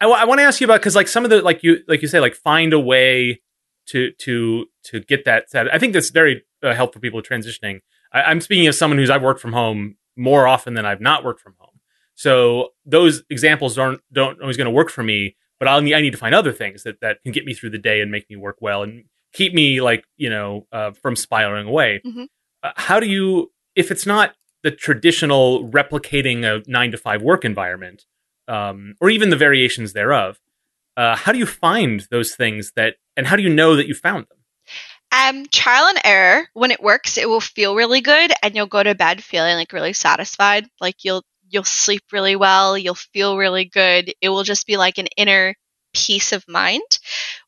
[0.00, 1.78] I, w- I want to ask you about because like some of the like you
[1.88, 3.40] like you say like find a way
[3.86, 5.72] to to to get that set.
[5.72, 7.80] I think that's very uh, helpful for people transitioning.
[8.12, 11.24] I, am speaking as someone who's I've worked from home more often than I've not
[11.24, 11.80] worked from home.
[12.14, 15.36] So those examples aren't don't always going to work for me.
[15.60, 17.70] But I'll need, I need to find other things that that can get me through
[17.70, 21.16] the day and make me work well and keep me like you know uh, from
[21.16, 22.00] spiraling away.
[22.04, 22.24] Mm-hmm.
[22.62, 24.34] Uh, how do you if it's not
[24.64, 28.06] the traditional replicating a nine to five work environment,
[28.48, 30.40] um, or even the variations thereof.
[30.96, 33.94] Uh, how do you find those things that, and how do you know that you
[33.94, 34.38] found them?
[35.12, 36.48] Um, trial and error.
[36.54, 39.72] When it works, it will feel really good, and you'll go to bed feeling like
[39.72, 40.66] really satisfied.
[40.80, 42.76] Like you'll you'll sleep really well.
[42.76, 44.12] You'll feel really good.
[44.20, 45.54] It will just be like an inner
[45.94, 46.82] peace of mind.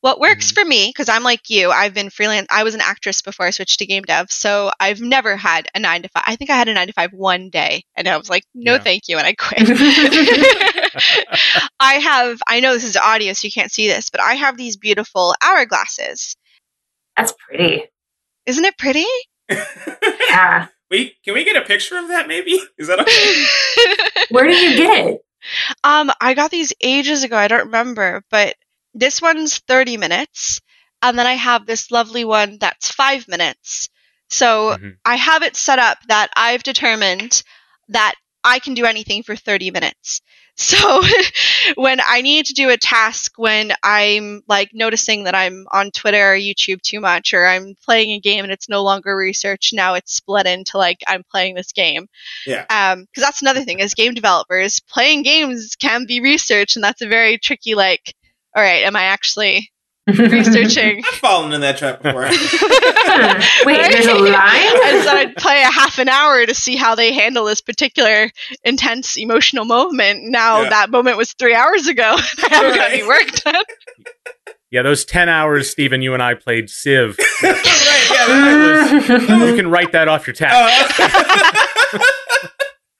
[0.01, 0.61] What works mm-hmm.
[0.61, 2.47] for me, because I'm like you, I've been freelance.
[2.49, 5.79] I was an actress before I switched to game dev, so I've never had a
[5.79, 6.23] nine to five.
[6.25, 8.73] I think I had a nine to five one day, and I was like, no,
[8.73, 8.79] yeah.
[8.79, 9.61] thank you, and I quit.
[11.79, 12.39] I have.
[12.47, 15.35] I know this is audio, so you can't see this, but I have these beautiful
[15.43, 16.35] hourglasses.
[17.15, 17.85] That's pretty.
[18.45, 19.05] Isn't it pretty?
[20.29, 20.67] yeah.
[20.89, 22.29] Wait, can we get a picture of that?
[22.29, 24.25] Maybe is that okay?
[24.29, 25.21] Where did you get it?
[25.83, 27.37] Um, I got these ages ago.
[27.37, 28.55] I don't remember, but
[28.93, 30.61] this one's 30 minutes.
[31.01, 33.89] And then I have this lovely one that's five minutes.
[34.29, 34.89] So mm-hmm.
[35.05, 37.43] I have it set up that I've determined
[37.89, 40.21] that I can do anything for 30 minutes.
[40.57, 41.01] So
[41.75, 46.33] when I need to do a task, when I'm like noticing that I'm on Twitter
[46.33, 49.93] or YouTube too much, or I'm playing a game and it's no longer research, now
[49.93, 52.07] it's split into like I'm playing this game.
[52.45, 52.65] Yeah.
[52.69, 57.01] Um, because that's another thing as game developers, playing games can be research, and that's
[57.01, 58.13] a very tricky like.
[58.55, 59.71] All right, am I actually
[60.07, 61.03] researching.
[61.05, 62.21] I've fallen in that trap before.
[63.65, 63.91] Wait, right?
[63.91, 64.31] there's a line?
[64.85, 68.29] and so I'd play a half an hour to see how they handle this particular
[68.63, 70.23] intense emotional moment.
[70.23, 70.69] Now yeah.
[70.69, 72.15] that moment was three hours ago.
[72.17, 73.63] I haven't got any work done.
[74.69, 77.17] Yeah, those 10 hours, Stephen, you and I played Civ.
[77.43, 80.51] right, yeah, was, you can write that off your tab.
[80.53, 81.99] Uh,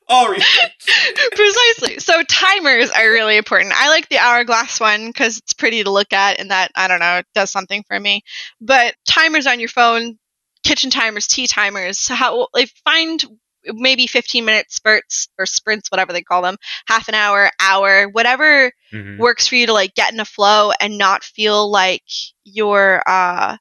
[0.09, 0.27] all
[1.35, 1.99] Precisely.
[1.99, 3.73] So timers are really important.
[3.75, 6.99] I like the hourglass one because it's pretty to look at and that, I don't
[6.99, 8.21] know, it does something for me.
[8.61, 10.17] But timers on your phone,
[10.63, 13.23] kitchen timers, tea timers, how like find
[13.65, 18.71] maybe 15 minute spurts or sprints, whatever they call them, half an hour, hour, whatever
[18.93, 19.17] mm-hmm.
[19.17, 22.03] works for you to like get in a flow and not feel like
[22.45, 23.57] you're, uh,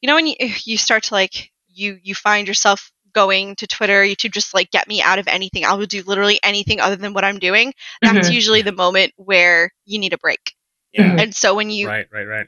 [0.00, 0.34] you know, when you,
[0.64, 4.88] you start to like, you, you find yourself going to Twitter, YouTube, just like get
[4.88, 5.64] me out of anything.
[5.64, 7.72] I will do literally anything other than what I'm doing.
[8.02, 8.32] That's mm-hmm.
[8.32, 10.54] usually the moment where you need a break.
[10.92, 11.16] Yeah.
[11.18, 12.46] And so when you right, right, right.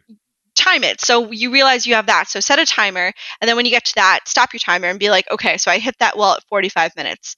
[0.54, 2.28] time it, so you realize you have that.
[2.28, 4.98] So set a timer, and then when you get to that, stop your timer and
[4.98, 7.36] be like, okay, so I hit that wall at 45 minutes.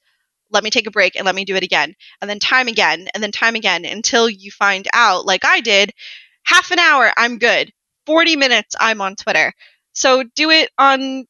[0.51, 3.09] Let me take a break and let me do it again, and then time again,
[3.15, 5.93] and then time again until you find out, like I did,
[6.45, 7.73] half an hour, I'm good.
[8.07, 9.53] 40 minutes, I'm on Twitter.
[9.93, 11.27] So do it on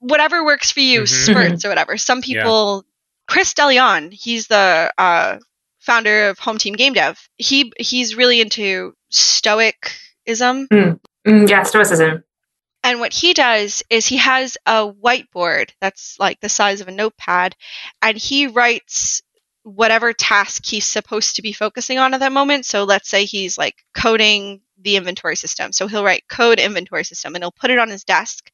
[0.00, 1.32] whatever works for you, mm-hmm.
[1.32, 1.96] spurts or whatever.
[1.96, 3.32] Some people, yeah.
[3.32, 5.38] Chris DeLeon, he's the uh,
[5.80, 7.18] founder of Home Team Game Dev.
[7.36, 10.68] He he's really into stoicism.
[10.68, 11.00] Mm,
[11.48, 12.24] yeah, stoicism.
[12.84, 16.92] And what he does is he has a whiteboard that's like the size of a
[16.92, 17.56] notepad,
[18.00, 19.22] and he writes
[19.68, 22.64] whatever task he's supposed to be focusing on at that moment.
[22.64, 25.72] So let's say he's like coding the inventory system.
[25.72, 28.50] So he'll write code inventory system and he'll put it on his desk.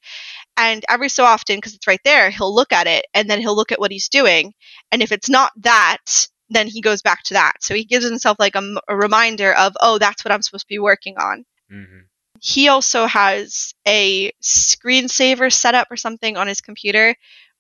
[0.56, 3.56] And every so often, because it's right there, he'll look at it and then he'll
[3.56, 4.54] look at what he's doing.
[4.90, 7.54] And if it's not that, then he goes back to that.
[7.60, 10.74] So he gives himself like a, a reminder of, oh, that's what I'm supposed to
[10.74, 11.44] be working on.
[11.72, 12.00] Mm-hmm.
[12.40, 17.14] He also has a screensaver set up or something on his computer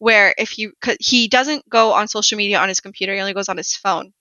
[0.04, 3.48] where if you he doesn't go on social media on his computer, he only goes
[3.48, 4.12] on his phone.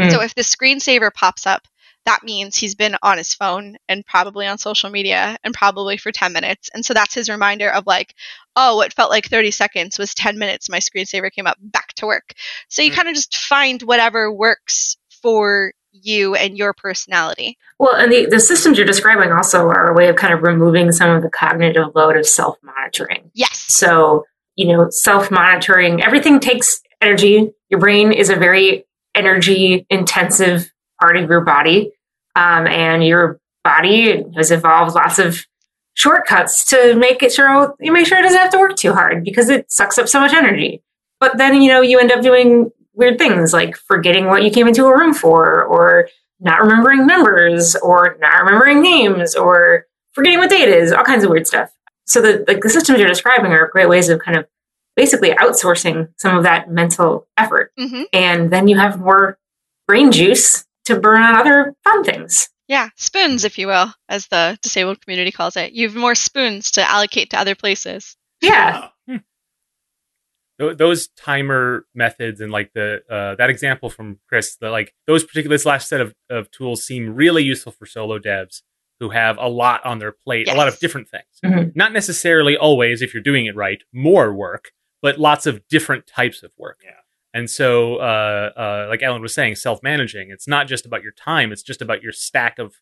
[0.00, 0.10] Mm.
[0.10, 1.68] So if the screensaver pops up,
[2.06, 6.10] that means he's been on his phone and probably on social media and probably for
[6.10, 6.70] 10 minutes.
[6.74, 8.14] And so that's his reminder of like,
[8.56, 10.68] oh, what felt like 30 seconds was 10 minutes.
[10.68, 12.32] My screensaver came up back to work.
[12.68, 12.96] So you mm.
[12.96, 17.56] kind of just find whatever works for you and your personality.
[17.78, 20.90] Well, and the, the systems you're describing also are a way of kind of removing
[20.90, 23.30] some of the cognitive load of self monitoring.
[23.34, 23.66] Yes.
[23.68, 24.24] So,
[24.58, 27.52] you know, self monitoring, everything takes energy.
[27.70, 28.84] Your brain is a very
[29.14, 31.92] energy intensive part of your body.
[32.34, 35.46] Um, and your body has evolved lots of
[35.94, 39.24] shortcuts to make it sure you make sure it doesn't have to work too hard
[39.24, 40.82] because it sucks up so much energy.
[41.20, 44.66] But then, you know, you end up doing weird things like forgetting what you came
[44.66, 46.08] into a room for or
[46.40, 51.22] not remembering numbers or not remembering names or forgetting what day it is, all kinds
[51.22, 51.70] of weird stuff.
[52.08, 54.46] So the like the systems you're describing are great ways of kind of
[54.96, 57.70] basically outsourcing some of that mental effort.
[57.78, 58.02] Mm-hmm.
[58.12, 59.38] And then you have more
[59.86, 62.48] brain juice to burn on other fun things.
[62.66, 65.72] Yeah, spoons, if you will, as the disabled community calls it.
[65.72, 68.16] You have more spoons to allocate to other places.
[68.40, 68.88] Yeah.
[69.06, 69.16] Hmm.
[70.58, 75.54] Those timer methods and like the uh, that example from Chris, the like those particular
[75.54, 78.62] this last set of, of tools seem really useful for solo devs
[79.00, 80.54] who have a lot on their plate, yes.
[80.54, 81.24] a lot of different things.
[81.44, 81.70] Mm-hmm.
[81.74, 86.42] Not necessarily always, if you're doing it right, more work, but lots of different types
[86.42, 86.80] of work.
[86.84, 86.92] Yeah.
[87.34, 90.30] And so, uh, uh, like Ellen was saying, self-managing.
[90.30, 92.76] It's not just about your time; it's just about your stack of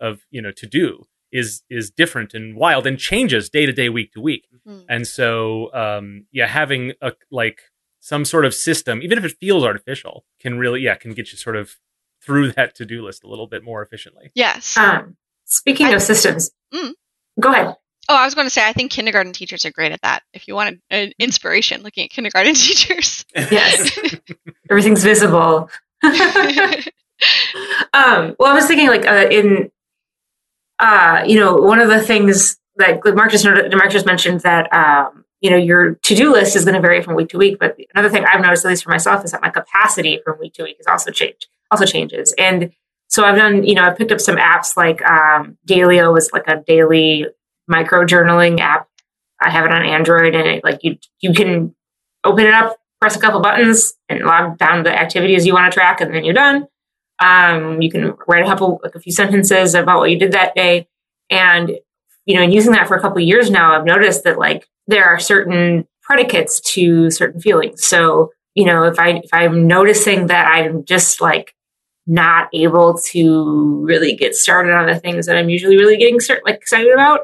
[0.00, 3.88] of you know to do is is different and wild and changes day to day,
[3.88, 4.46] week to week.
[4.66, 4.80] Mm-hmm.
[4.88, 7.60] And so, um, yeah, having a like
[8.00, 11.38] some sort of system, even if it feels artificial, can really yeah can get you
[11.38, 11.76] sort of
[12.22, 14.30] through that to do list a little bit more efficiently.
[14.34, 14.76] Yes.
[14.76, 15.16] Um,
[15.50, 16.92] speaking I, of systems, mm.
[17.38, 17.76] go ahead.
[18.08, 20.22] Oh, I was going to say, I think kindergarten teachers are great at that.
[20.32, 23.24] If you want an inspiration, looking at kindergarten teachers.
[23.36, 23.96] Yes.
[24.70, 25.70] Everything's visible.
[26.02, 26.12] um,
[27.92, 29.70] well, I was thinking, like, uh, in,
[30.78, 35.24] uh, you know, one of the things that Mark just, Mark just mentioned that, um,
[35.40, 37.58] you know, your to do list is going to vary from week to week.
[37.58, 40.54] But another thing I've noticed, at least for myself, is that my capacity from week
[40.54, 42.34] to week is also changed, also changes.
[42.38, 42.72] And
[43.10, 46.46] so I've done, you know, I've picked up some apps like um, Daylio was like
[46.46, 47.26] a daily
[47.66, 48.88] micro journaling app.
[49.40, 51.74] I have it on Android, and it, like you you can
[52.24, 55.74] open it up, press a couple buttons, and log down the activities you want to
[55.74, 56.68] track, and then you're done.
[57.18, 60.54] Um, you can write a couple, like a few sentences about what you did that
[60.54, 60.86] day,
[61.30, 61.72] and
[62.26, 65.06] you know, in using that for a couple years now, I've noticed that like there
[65.06, 67.84] are certain predicates to certain feelings.
[67.84, 71.56] So you know, if I if I'm noticing that I'm just like
[72.06, 76.44] not able to really get started on the things that I'm usually really getting start,
[76.44, 77.20] like excited about,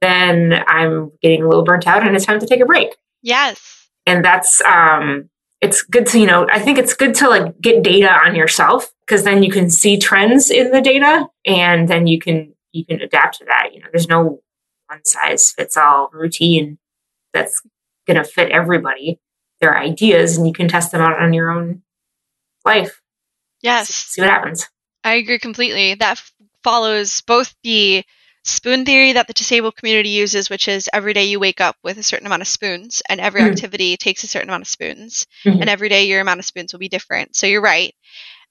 [0.00, 2.96] then I'm getting a little burnt out and it's time to take a break.
[3.22, 3.88] Yes.
[4.06, 5.30] And that's um
[5.62, 8.92] it's good to, you know, I think it's good to like get data on yourself
[9.06, 13.00] because then you can see trends in the data and then you can you can
[13.00, 13.70] adapt to that.
[13.72, 14.40] You know, there's no
[14.88, 16.78] one size fits all routine
[17.32, 17.62] that's
[18.06, 19.18] going to fit everybody.
[19.60, 21.82] their ideas and you can test them out on your own
[22.64, 23.00] life.
[23.66, 23.88] Yes.
[23.88, 24.68] See, what happens.
[25.02, 25.94] I agree completely.
[25.94, 28.04] That f- follows both the
[28.44, 31.98] spoon theory that the disabled community uses, which is every day you wake up with
[31.98, 33.50] a certain amount of spoons, and every mm-hmm.
[33.50, 35.60] activity takes a certain amount of spoons, mm-hmm.
[35.60, 37.34] and every day your amount of spoons will be different.
[37.34, 37.92] So you're right.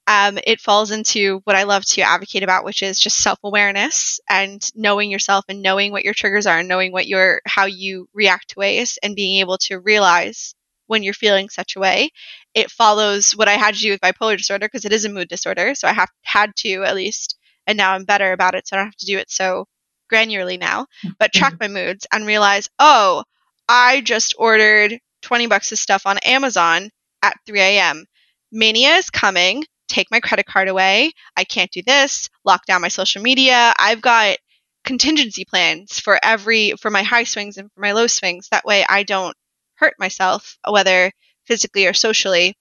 [0.07, 4.19] Um, it falls into what I love to advocate about, which is just self awareness
[4.29, 8.07] and knowing yourself and knowing what your triggers are and knowing what your how you
[8.13, 10.53] react to ways and being able to realize
[10.87, 12.09] when you're feeling such a way.
[12.55, 15.27] It follows what I had to do with bipolar disorder because it is a mood
[15.27, 15.75] disorder.
[15.75, 17.37] So I have had to at least,
[17.67, 18.67] and now I'm better about it.
[18.67, 19.65] So I don't have to do it so
[20.11, 20.87] granularly now,
[21.19, 21.73] but track mm-hmm.
[21.73, 23.23] my moods and realize, oh,
[23.67, 26.89] I just ordered 20 bucks of stuff on Amazon
[27.21, 28.05] at 3 a.m.
[28.51, 29.65] Mania is coming.
[29.87, 31.11] Take my credit card away.
[31.35, 32.29] I can't do this.
[32.43, 33.73] Lock down my social media.
[33.77, 34.37] I've got
[34.83, 38.47] contingency plans for every for my high swings and for my low swings.
[38.49, 39.35] That way I don't
[39.75, 41.11] hurt myself, whether
[41.47, 42.55] physically or socially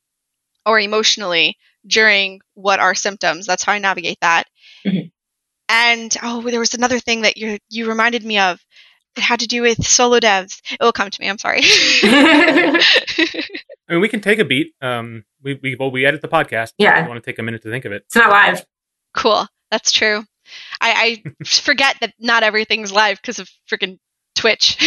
[0.67, 1.57] or emotionally
[1.87, 3.47] during what are symptoms.
[3.47, 4.45] That's how I navigate that.
[4.87, 5.11] Mhm.
[5.69, 8.61] And oh, there was another thing that you you reminded me of.
[9.17, 10.61] It had to do with solo devs.
[10.73, 11.29] It will come to me.
[11.29, 11.61] I'm sorry.
[12.03, 12.81] I
[13.89, 14.75] mean, we can take a beat.
[14.83, 16.73] Um, we we well, we edit the podcast.
[16.79, 17.05] Yeah.
[17.05, 18.03] I want to take a minute to think of it.
[18.07, 18.65] it's not live.
[19.15, 19.47] cool.
[19.71, 20.25] That's true.
[20.81, 23.99] I, I forget that not everything's live because of freaking
[24.35, 24.77] Twitch.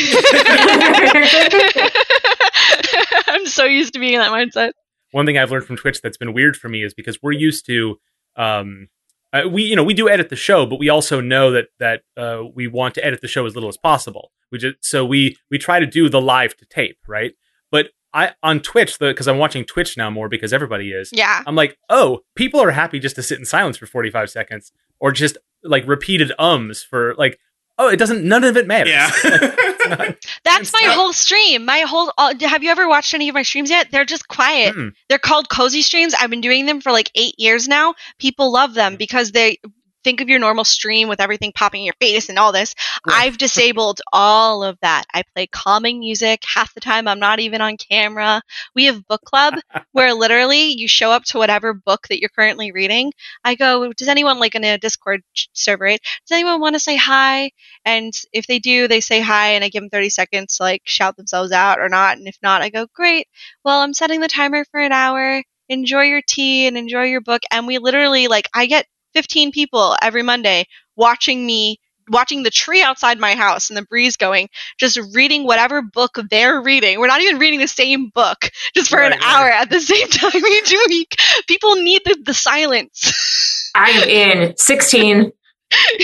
[3.28, 4.72] I'm so used to being in that mindset.
[5.11, 7.65] One thing I've learned from Twitch that's been weird for me is because we're used
[7.68, 7.97] to,
[8.36, 8.89] um,
[9.34, 12.01] uh, we you know we do edit the show, but we also know that that
[12.15, 14.32] uh, we want to edit the show as little as possible.
[14.51, 17.34] We just so we we try to do the live to tape, right?
[17.72, 21.11] But I on Twitch, because I'm watching Twitch now more because everybody is.
[21.13, 21.43] Yeah.
[21.45, 25.11] I'm like, oh, people are happy just to sit in silence for 45 seconds or
[25.11, 27.39] just like repeated ums for like,
[27.78, 28.91] oh, it doesn't, none of it matters.
[28.93, 29.09] Yeah.
[29.88, 31.65] Not- That's my It's- whole stream.
[31.65, 32.11] My whole.
[32.17, 33.89] Uh, have you ever watched any of my streams yet?
[33.91, 34.75] They're just quiet.
[34.75, 34.93] Mm-mm.
[35.09, 36.13] They're called cozy streams.
[36.19, 37.95] I've been doing them for like eight years now.
[38.19, 39.59] People love them because they
[40.07, 42.73] think of your normal stream with everything popping in your face and all this.
[43.05, 43.25] Right.
[43.25, 45.03] I've disabled all of that.
[45.13, 46.43] I play calming music.
[46.45, 48.41] Half the time, I'm not even on camera.
[48.73, 49.55] We have book club
[49.91, 53.11] where literally you show up to whatever book that you're currently reading.
[53.43, 55.83] I go, does anyone like in a Discord server?
[55.83, 55.99] Right?
[56.25, 57.51] Does anyone want to say hi?
[57.83, 60.83] And if they do, they say hi, and I give them 30 seconds to like
[60.85, 62.17] shout themselves out or not.
[62.17, 63.27] And if not, I go, great.
[63.65, 65.43] Well, I'm setting the timer for an hour.
[65.67, 67.41] Enjoy your tea and enjoy your book.
[67.51, 71.79] And we literally like I get 15 people every Monday watching me
[72.09, 74.47] watching the tree outside my house and the breeze going
[74.79, 78.99] just reading whatever book they're reading we're not even reading the same book just for
[78.99, 79.21] Right, an right.
[79.21, 81.15] hour at the same time each week
[81.47, 85.31] people need the, the silence I am in 16.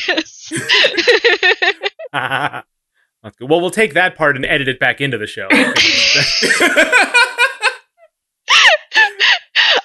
[0.07, 0.51] yes
[3.23, 3.49] That's good.
[3.49, 5.47] Well, we'll take that part and edit it back into the show.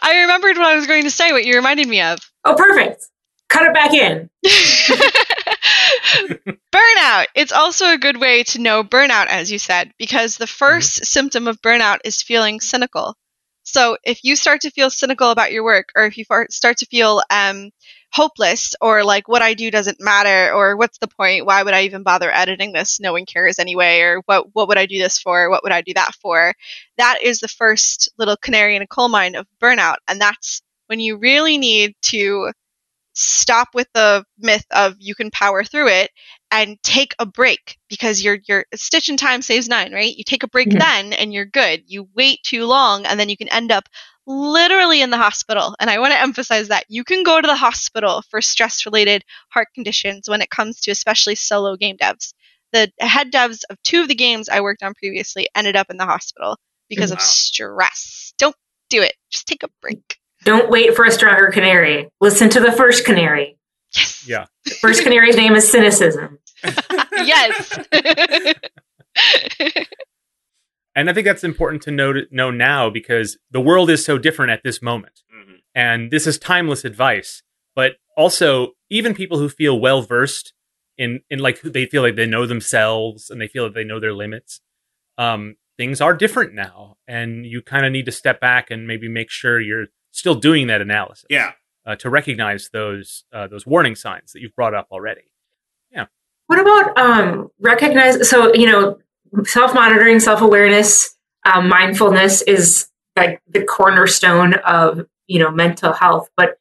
[0.02, 2.18] I remembered what i was going to say what you reminded me of
[2.48, 3.04] Oh, perfect.
[3.50, 4.30] Cut it back in.
[6.72, 7.26] burnout.
[7.34, 11.46] It's also a good way to know burnout, as you said, because the 1st symptom
[11.46, 13.16] of burnout is feeling cynical.
[13.64, 16.86] So if you start to feel cynical about your work, or if you start to
[16.86, 17.70] feel um,
[18.12, 21.46] hopeless, or like what I do doesn't matter, or what's the point?
[21.46, 23.00] Why would I even bother editing this?
[23.00, 24.00] No one cares anyway.
[24.00, 25.50] Or what what would I do this for?
[25.50, 26.54] What would I do that for?
[26.96, 31.00] That is the first little canary in a coal mine of burnout, and that's when
[31.00, 32.52] you really need to
[33.18, 36.10] stop with the myth of you can power through it
[36.52, 40.16] and take a break because your your stitch in time saves nine, right?
[40.16, 41.82] You take a break then and you're good.
[41.86, 43.88] You wait too long and then you can end up
[44.26, 45.74] literally in the hospital.
[45.80, 49.24] And I want to emphasize that you can go to the hospital for stress related
[49.48, 52.34] heart conditions when it comes to especially solo game devs.
[52.72, 55.96] The head devs of two of the games I worked on previously ended up in
[55.96, 56.56] the hospital
[56.88, 58.32] because of stress.
[58.38, 58.56] Don't
[58.90, 59.14] do it.
[59.30, 60.18] Just take a break.
[60.44, 62.08] Don't wait for a stronger canary.
[62.20, 63.58] Listen to the first canary.
[63.94, 64.24] Yes.
[64.28, 64.46] Yeah.
[64.64, 66.38] The first canary's name is cynicism.
[67.12, 67.78] yes.
[70.94, 74.52] and I think that's important to know, know now because the world is so different
[74.52, 75.22] at this moment.
[75.34, 75.56] Mhm.
[75.74, 77.42] And this is timeless advice.
[77.74, 80.52] But also, even people who feel well versed
[80.96, 84.00] in, in like they feel like they know themselves and they feel that they know
[84.00, 84.60] their limits,
[85.16, 86.96] um, things are different now.
[87.06, 90.66] And you kind of need to step back and maybe make sure you're still doing
[90.68, 91.26] that analysis.
[91.30, 91.52] Yeah.
[91.88, 95.22] uh, to recognize those uh, those warning signs that you've brought up already.
[95.90, 96.06] Yeah.
[96.46, 98.28] What about um, recognize?
[98.28, 98.98] So you know,
[99.44, 101.16] self monitoring, self awareness,
[101.50, 106.58] um, mindfulness is like the cornerstone of you know mental health, but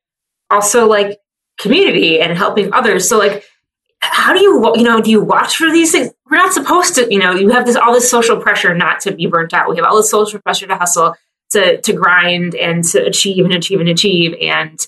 [0.50, 1.20] also like
[1.60, 3.10] community and helping others.
[3.10, 3.44] So like,
[4.00, 6.10] how do you you know do you watch for these things?
[6.32, 7.12] We're not supposed to.
[7.12, 9.70] You know, you have this all this social pressure not to be burnt out.
[9.70, 11.16] We have all this social pressure to hustle,
[11.52, 14.88] to to grind, and to achieve and achieve and achieve and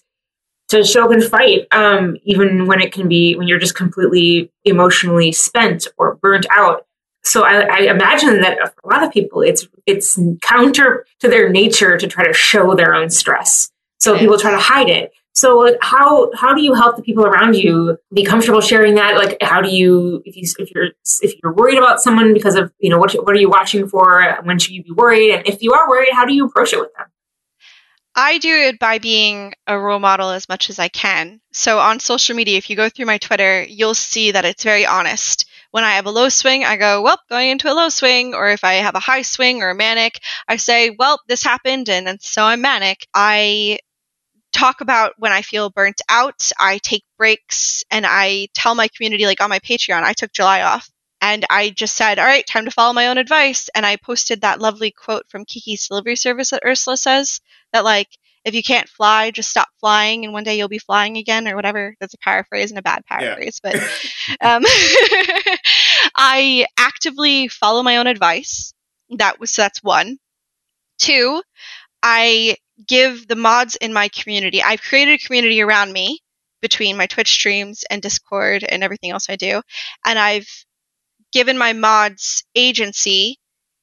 [0.70, 4.52] to show up and fight, um, even when it can be when you're just completely
[4.66, 6.86] emotionally spent or burnt out.
[7.24, 11.50] So I, I imagine that for a lot of people, it's it's counter to their
[11.50, 13.72] nature to try to show their own stress.
[14.00, 15.12] So people try to hide it.
[15.40, 19.16] So how how do you help the people around you be comfortable sharing that?
[19.16, 20.90] Like how do you if you if you're
[21.22, 24.38] if you're worried about someone because of you know what what are you watching for?
[24.44, 25.32] When should you be worried?
[25.34, 27.08] And if you are worried, how do you approach it with them?
[28.16, 31.40] I do it by being a role model as much as I can.
[31.54, 34.86] So on social media, if you go through my Twitter, you'll see that it's very
[34.86, 35.46] honest.
[35.72, 38.34] When I have a low swing, I go, well, going into a low swing.
[38.34, 41.88] Or if I have a high swing or a manic, I say, well, this happened
[41.88, 43.08] and, and so I'm manic.
[43.14, 43.80] I
[44.60, 46.52] talk about when I feel burnt out.
[46.60, 50.62] I take breaks and I tell my community, like on my Patreon, I took July
[50.62, 50.90] off.
[51.22, 53.70] And I just said, all right, time to follow my own advice.
[53.76, 57.42] And I posted that lovely quote from Kiki's delivery service that Ursula says
[57.74, 58.08] that, like,
[58.46, 61.58] if you can't fly, just stop flying, and one day you'll be flying again, or
[61.58, 61.94] whatever.
[62.00, 63.72] That's a paraphrase and a bad paraphrase, yeah.
[64.40, 64.64] but um,
[66.16, 68.74] I actively follow my own advice.
[69.10, 70.20] That was that's one.
[71.00, 71.42] Two,
[72.02, 72.58] I
[72.88, 74.64] give the mods in my community.
[74.64, 76.20] I've created a community around me
[76.62, 79.62] between my Twitch streams and Discord and everything else I do,
[80.06, 80.48] and I've
[81.32, 83.38] given my mods agency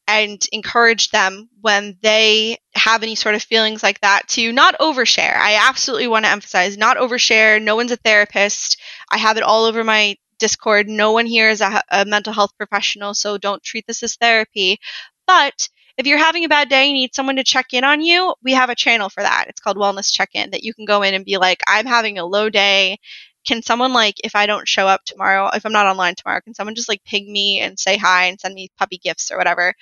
[0.08, 5.36] and encourage them when they have any sort of feelings like that to not overshare.
[5.36, 7.60] I absolutely want to emphasize not overshare.
[7.60, 8.80] No one's a therapist.
[9.10, 10.88] I have it all over my Discord.
[10.88, 14.78] No one here is a, a mental health professional, so don't treat this as therapy.
[15.26, 15.68] But
[15.98, 18.34] if you're having a bad day, and you need someone to check in on you,
[18.42, 19.46] we have a channel for that.
[19.48, 22.18] It's called Wellness Check In that you can go in and be like, I'm having
[22.18, 22.98] a low day
[23.46, 26.54] can someone like if I don't show up tomorrow, if I'm not online tomorrow, can
[26.54, 29.72] someone just like ping me and say hi and send me puppy gifts or whatever?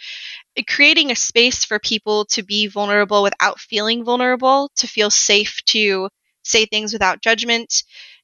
[0.68, 6.08] Creating a space for people to be vulnerable without feeling vulnerable, to feel safe to
[6.44, 7.82] say things without judgment,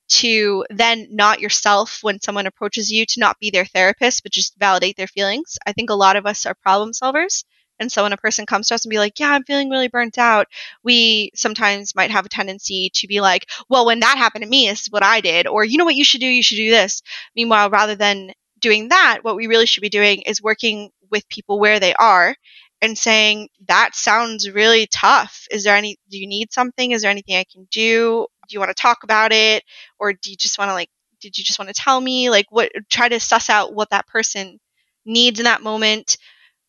[0.09, 4.59] to then not yourself when someone approaches you, to not be their therapist, but just
[4.59, 5.57] validate their feelings.
[5.67, 7.45] I think a lot of us are problem solvers.
[7.81, 9.89] And so when a person comes to us and be like, yeah, I'm feeling really
[9.89, 10.47] burnt out,
[10.85, 14.69] we sometimes might have a tendency to be like, well, when that happened to me,
[14.69, 15.47] this is what I did.
[15.47, 16.27] Or, you know what you should do?
[16.27, 17.03] You should do this.
[17.35, 21.59] Meanwhile, rather than doing that, what we really should be doing is working with people
[21.59, 22.37] where they are
[22.83, 25.47] and saying, that sounds really tough.
[25.51, 26.93] Is there any, do you need something?
[26.93, 28.27] Is there anything I can do?
[28.49, 29.65] Do you want to talk about it?
[29.99, 30.91] Or do you just want to like,
[31.21, 32.31] did you just want to tell me?
[32.31, 34.59] Like, what, try to suss out what that person
[35.05, 36.17] needs in that moment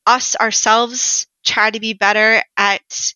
[0.05, 3.13] us ourselves try to be better at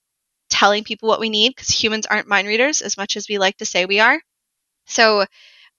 [0.50, 3.58] telling people what we need because humans aren't mind readers as much as we like
[3.58, 4.20] to say we are.
[4.88, 5.26] So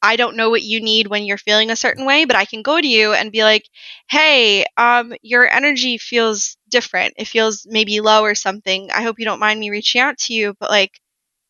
[0.02, 2.62] I don't know what you need when you're feeling a certain way, but I can
[2.62, 3.64] go to you and be like,
[4.08, 7.14] "Hey, um, your energy feels different.
[7.18, 8.90] It feels maybe low or something.
[8.92, 11.00] I hope you don't mind me reaching out to you, but like,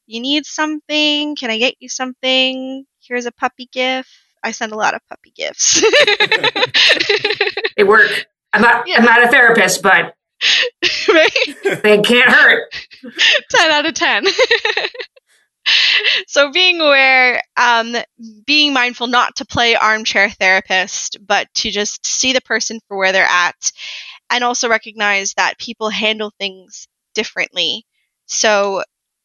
[0.07, 1.37] you need something?
[1.37, 2.87] Can I get you something?
[3.01, 4.11] Here's a puppy gift.
[4.45, 5.83] I send a lot of puppy gifts.
[7.77, 8.27] they work.
[8.57, 8.89] I'm not.
[8.89, 8.99] Yeah.
[8.99, 10.15] I'm not a therapist, but
[11.09, 11.83] right?
[11.83, 12.73] they can't hurt.
[13.51, 14.24] ten out of ten.
[16.27, 17.97] so being aware, um,
[18.47, 23.12] being mindful not to play armchair therapist, but to just see the person for where
[23.12, 23.73] they're at,
[24.31, 27.85] and also recognize that people handle things differently.
[28.24, 28.85] So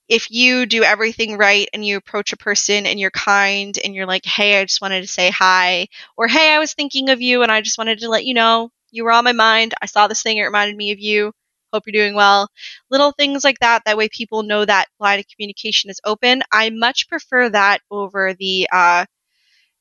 [0.10, 4.06] if you do everything right and you approach a person and you're kind and you're
[4.06, 5.88] like, hey, I just wanted to say hi,
[6.18, 8.72] or hey, I was thinking of you and I just wanted to let you know
[8.92, 9.74] you were on my mind.
[9.82, 10.38] I saw this thing.
[10.38, 11.34] It reminded me of you.
[11.74, 12.50] Hope you're doing well.
[12.90, 13.84] Little things like that.
[13.86, 16.44] That way people know that line of communication is open.
[16.52, 19.06] I much prefer that over the uh,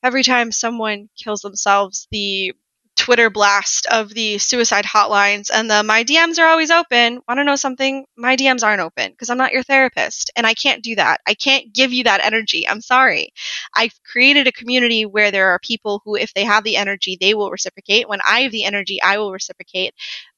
[0.03, 2.53] every time someone kills themselves, the
[3.01, 7.19] Twitter blast of the suicide hotlines and the my DMs are always open.
[7.27, 8.05] Want to know something?
[8.19, 11.23] My DMs aren't open because I'm not your therapist and I can't do that.
[11.27, 12.69] I can't give you that energy.
[12.69, 13.33] I'm sorry.
[13.75, 17.33] I've created a community where there are people who, if they have the energy, they
[17.33, 18.07] will reciprocate.
[18.07, 19.95] When I have the energy, I will reciprocate.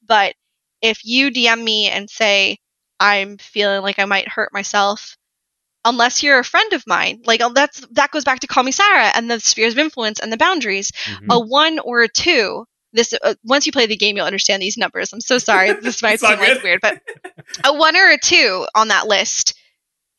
[0.06, 0.34] But
[0.82, 2.58] if you DM me and say,
[3.00, 5.16] I'm feeling like I might hurt myself,
[5.84, 7.22] unless you're a friend of mine.
[7.24, 10.20] Like oh, that's that goes back to Call Me Cera and the spheres of influence
[10.20, 10.90] and the boundaries.
[10.90, 11.30] Mm-hmm.
[11.30, 12.64] A one or a two.
[12.92, 15.12] This uh, once you play the game, you'll understand these numbers.
[15.12, 15.72] I'm so sorry.
[15.80, 17.00] This might seem like weird, but
[17.64, 19.54] a one or a two on that list.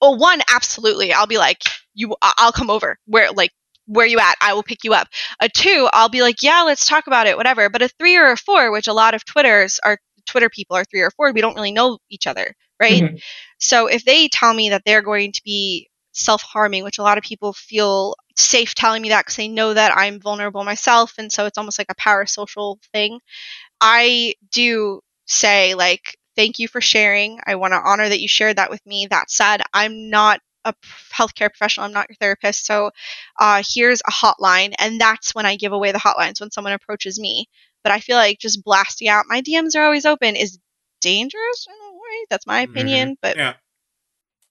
[0.01, 1.13] A one, absolutely.
[1.13, 1.61] I'll be like,
[1.93, 2.15] you.
[2.21, 2.97] I'll come over.
[3.05, 3.51] Where like
[3.85, 4.35] where you at?
[4.41, 5.07] I will pick you up.
[5.39, 7.69] A two, I'll be like, yeah, let's talk about it, whatever.
[7.69, 10.85] But a three or a four, which a lot of Twitters are Twitter people are
[10.85, 13.03] three or four, we don't really know each other, right?
[13.03, 13.15] Mm-hmm.
[13.63, 17.17] So if they tell me that they're going to be self harming, which a lot
[17.17, 21.13] of people feel safe telling me that because they know that I'm vulnerable myself.
[21.17, 23.19] And so it's almost like a parasocial thing.
[23.81, 27.39] I do say, like, thank you for sharing.
[27.45, 29.07] I want to honor that you shared that with me.
[29.09, 30.73] That said, I'm not a
[31.13, 31.85] healthcare professional.
[31.85, 32.65] I'm not your therapist.
[32.65, 32.91] So
[33.39, 34.73] uh, here's a hotline.
[34.79, 37.47] And that's when I give away the hotlines when someone approaches me.
[37.83, 40.57] But I feel like just blasting out my DMs are always open is
[41.01, 41.67] dangerous
[42.13, 42.25] in.
[42.29, 42.71] That's my mm-hmm.
[42.71, 43.09] opinion.
[43.09, 43.19] Mm-hmm.
[43.21, 43.53] But yeah.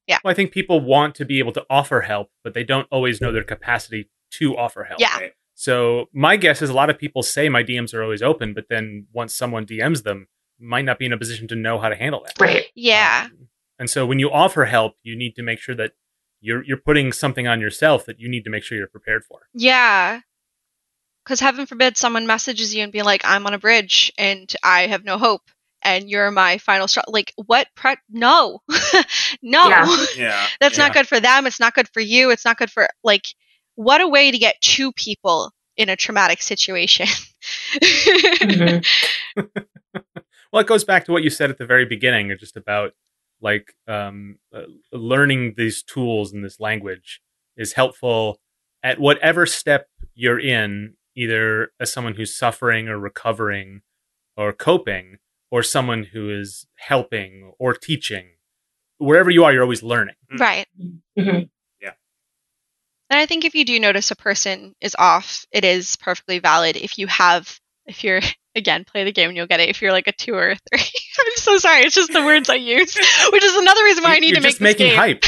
[0.09, 0.19] Yeah.
[0.25, 3.21] Well, I think people want to be able to offer help, but they don't always
[3.21, 5.01] know their capacity to offer help.
[5.01, 5.17] Yeah.
[5.17, 5.33] Right?
[5.55, 8.65] So my guess is a lot of people say my DMs are always open, but
[8.69, 10.27] then once someone DMs them,
[10.59, 12.41] might not be in a position to know how to handle that.
[12.41, 12.67] Right.
[12.75, 13.29] Yeah.
[13.31, 13.49] Um,
[13.79, 15.93] and so when you offer help, you need to make sure that
[16.41, 19.49] you're you're putting something on yourself that you need to make sure you're prepared for.
[19.55, 20.21] Yeah.
[21.25, 24.89] Because heaven forbid someone messages you and be like, "I'm on a bridge and I
[24.89, 25.43] have no hope."
[25.85, 27.03] And you're my final straw.
[27.09, 27.69] Like what?
[27.77, 28.61] Pre- no,
[29.43, 30.07] no, yeah.
[30.17, 30.47] yeah.
[30.61, 30.85] that's yeah.
[30.85, 31.47] not good for them.
[31.47, 32.31] It's not good for you.
[32.31, 33.25] It's not good for like.
[33.75, 37.07] What a way to get two people in a traumatic situation.
[37.83, 39.41] mm-hmm.
[40.53, 42.93] well, it goes back to what you said at the very beginning, just about
[43.41, 47.21] like um, uh, learning these tools and this language
[47.57, 48.39] is helpful
[48.83, 53.83] at whatever step you're in, either as someone who's suffering or recovering
[54.37, 55.19] or coping,
[55.53, 58.31] or someone who is helping or teaching.
[58.99, 60.17] Wherever you are, you're always learning.
[60.37, 60.67] Right.
[61.17, 61.49] Mhm.
[63.11, 66.79] And I think if you do notice a person is off, it is perfectly valid
[66.79, 68.23] if you have, if you're,
[68.57, 69.69] again, play the game and you'll get it.
[69.69, 70.81] If you're like a two or a three.
[71.21, 71.83] I'm so sorry.
[71.83, 72.95] It's just the words I use,
[73.33, 74.97] which is another reason why I need you're to make just this making game.
[74.97, 75.23] hype.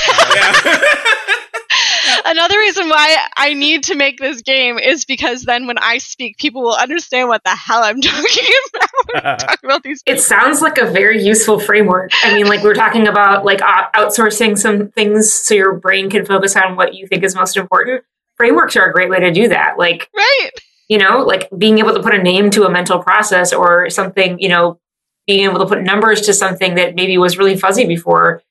[2.25, 2.31] Yeah.
[2.31, 6.39] Another reason why I need to make this game is because then when I speak,
[6.39, 8.45] people will understand what the hell I'm talking
[8.75, 9.39] about.
[9.41, 12.11] talking about these It sounds like a very useful framework.
[12.23, 16.25] I mean, like we are talking about like outsourcing some things so your brain can
[16.25, 18.05] focus on what you think is most important.
[18.37, 19.79] Frameworks are a great way to do that.
[19.79, 20.51] Like, right.
[20.89, 24.39] you know, like being able to put a name to a mental process or something,
[24.41, 24.81] you know,
[25.27, 28.43] being able to put numbers to something that maybe was really fuzzy before.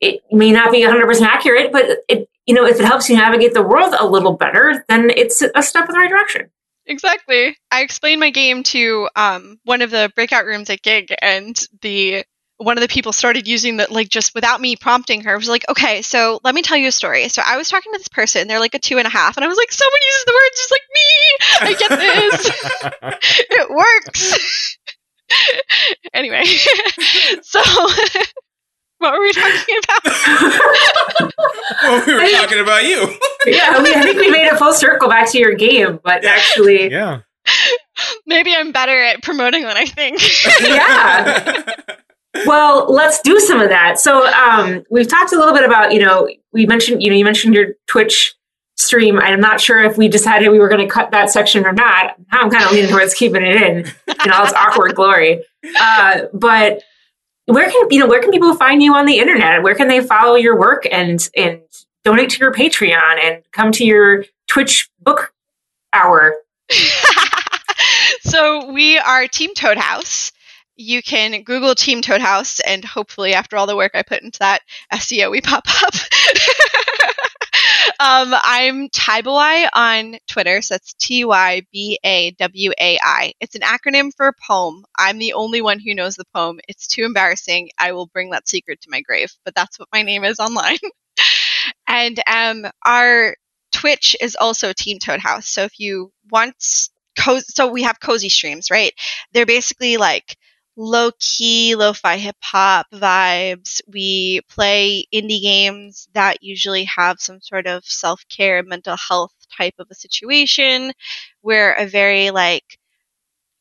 [0.00, 3.54] It may not be 100% accurate, but it, you know, if it helps you navigate
[3.54, 6.50] the world a little better, then it's a step in the right direction.
[6.86, 7.56] Exactly.
[7.70, 12.24] I explained my game to um, one of the breakout rooms at Gig, and the
[12.58, 15.36] one of the people started using the like just without me prompting her.
[15.36, 17.28] Was like, okay, so let me tell you a story.
[17.28, 18.46] So I was talking to this person.
[18.46, 20.50] They're like a two and a half, and I was like, someone uses the word
[20.56, 21.08] just like me.
[21.60, 23.36] I get this.
[23.50, 24.78] it works.
[26.14, 26.44] anyway,
[27.42, 27.60] so
[28.98, 30.04] what were we talking about?
[31.82, 33.18] well, we were talking about you.
[33.46, 36.90] yeah, we, I think we made a full circle back to your game, but actually,
[36.90, 37.20] yeah.
[38.26, 40.20] Maybe I'm better at promoting than I think.
[40.60, 41.62] yeah.
[42.44, 43.98] Well, let's do some of that.
[43.98, 47.24] So, um, we've talked a little bit about, you know, we mentioned, you know, you
[47.24, 48.34] mentioned your Twitch
[48.76, 49.18] stream.
[49.18, 52.14] I'm not sure if we decided we were going to cut that section or not.
[52.30, 53.78] Now I'm kind of leaning towards keeping it in,
[54.24, 55.42] in all its awkward glory.
[55.80, 56.82] Uh, but
[57.46, 59.62] where can you know where can people find you on the internet?
[59.62, 61.60] Where can they follow your work and and
[62.04, 65.32] donate to your Patreon and come to your Twitch book
[65.92, 66.34] hour?
[68.20, 70.32] so we are Team Toad House.
[70.74, 74.38] You can Google Team Toad House, and hopefully, after all the work I put into
[74.40, 74.60] that
[74.92, 75.94] SEO, we pop up.
[78.00, 83.32] um, I'm Tybawai on Twitter, so that's T Y B A W A I.
[83.40, 84.84] It's an acronym for poem.
[84.96, 86.60] I'm the only one who knows the poem.
[86.68, 87.70] It's too embarrassing.
[87.78, 90.78] I will bring that secret to my grave, but that's what my name is online.
[91.88, 93.36] and um, our
[93.72, 95.48] Twitch is also Team Toad House.
[95.48, 96.54] So if you want,
[97.18, 98.92] co- so we have cozy streams, right?
[99.32, 100.36] They're basically like
[100.76, 103.80] low key, lo fi hip hop vibes.
[103.88, 109.74] We play indie games that usually have some sort of self care, mental health type
[109.78, 110.92] of a situation.
[111.42, 112.78] We're a very like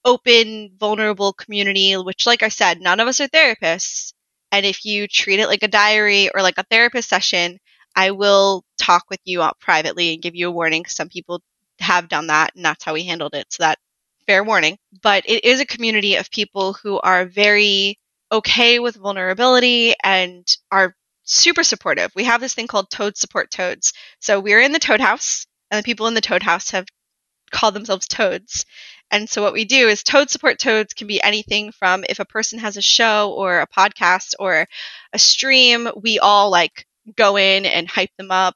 [0.05, 4.13] open, vulnerable community, which, like I said, none of us are therapists.
[4.51, 7.59] And if you treat it like a diary or like a therapist session,
[7.95, 10.85] I will talk with you privately and give you a warning.
[10.85, 11.41] Some people
[11.79, 13.51] have done that, and that's how we handled it.
[13.51, 13.79] So that
[14.27, 14.77] fair warning.
[15.01, 17.99] But it is a community of people who are very
[18.31, 22.11] okay with vulnerability and are super supportive.
[22.15, 23.93] We have this thing called Toad Support Toads.
[24.19, 26.85] So we're in the Toad House, and the people in the Toad House have
[27.51, 28.65] called themselves Toads.
[29.11, 32.25] And so what we do is Toad Support Toads can be anything from if a
[32.25, 34.67] person has a show or a podcast or
[35.13, 36.85] a stream, we all like
[37.15, 38.55] go in and hype them up.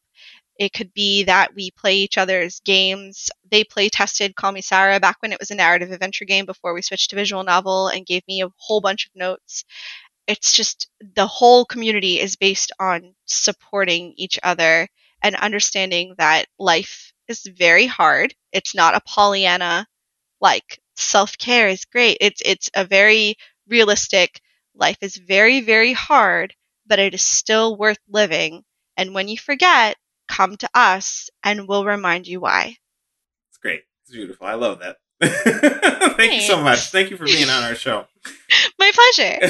[0.60, 3.32] It could be that we play each other's games.
[3.50, 6.76] They play tested Call Me Cera back when it was a narrative adventure game before
[6.76, 9.66] we switched to visual novel and gave me a whole bunch of notes.
[10.28, 14.88] It's just the whole community is based on supporting each other
[15.22, 18.36] and understanding that life is very hard.
[18.54, 19.88] It's not a Pollyanna
[20.42, 22.18] like self-care is great.
[22.22, 23.38] It's it's a very
[23.68, 24.42] realistic
[24.76, 26.54] life is very very hard,
[26.86, 28.64] but it is still worth living.
[28.98, 29.98] And when you forget,
[30.30, 32.78] come to us and we'll remind you why.
[33.50, 33.82] It's great.
[34.04, 34.48] It's beautiful.
[34.48, 34.98] I love that.
[36.16, 36.92] Thank you so much.
[36.92, 38.06] Thank you for being on our show.
[38.80, 39.40] My pleasure.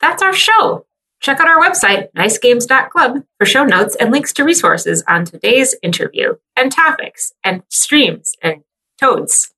[0.00, 0.86] That's our show.
[1.20, 6.36] Check out our website, nicegames.club, for show notes and links to resources on today's interview
[6.56, 8.62] and topics and streams and
[8.98, 9.52] toads.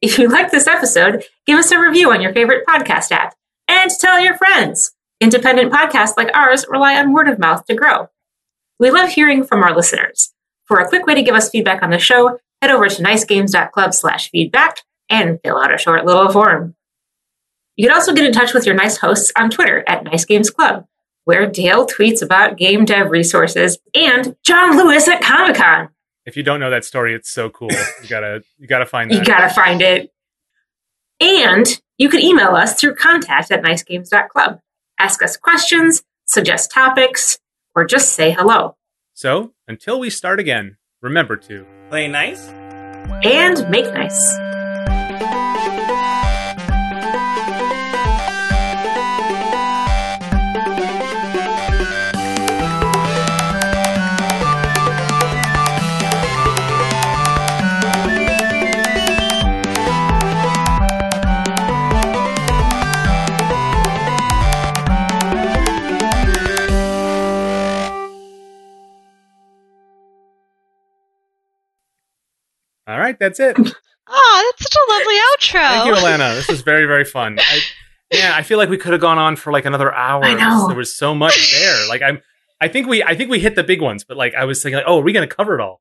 [0.00, 3.34] If you like this episode, give us a review on your favorite podcast app
[3.68, 4.92] and tell your friends.
[5.20, 8.08] Independent podcasts like ours rely on word of mouth to grow.
[8.78, 10.32] We love hearing from our listeners.
[10.64, 13.92] For a quick way to give us feedback on the show, head over to nicegames.club
[13.92, 14.78] slash feedback
[15.10, 16.74] and fill out a short little form.
[17.76, 20.50] You can also get in touch with your nice hosts on Twitter at Nice Games
[20.50, 20.86] Club,
[21.24, 25.88] where Dale tweets about game dev resources and John Lewis at Comic Con.
[26.24, 27.70] If you don't know that story, it's so cool.
[27.70, 29.14] You gotta you gotta find that.
[29.16, 30.12] You gotta find it.
[31.20, 31.66] And
[31.98, 34.60] you can email us through contact at nicegames.club.
[35.00, 37.38] Ask us questions, suggest topics,
[37.74, 38.76] or just say hello.
[39.14, 42.46] So, until we start again, remember to Play nice.
[43.24, 44.38] And make nice.
[72.90, 73.56] All right, that's it.
[74.08, 75.68] Oh, that's such a lovely outro.
[75.68, 76.34] Thank you, Alana.
[76.34, 77.38] This was very, very fun.
[77.38, 77.60] I,
[78.12, 80.24] yeah, I feel like we could have gone on for like another hour.
[80.24, 80.66] I know.
[80.66, 81.88] There was so much there.
[81.88, 82.20] Like I'm,
[82.60, 84.78] I think we, I think we hit the big ones, but like I was thinking,
[84.78, 85.80] like, oh, are we going to cover it all?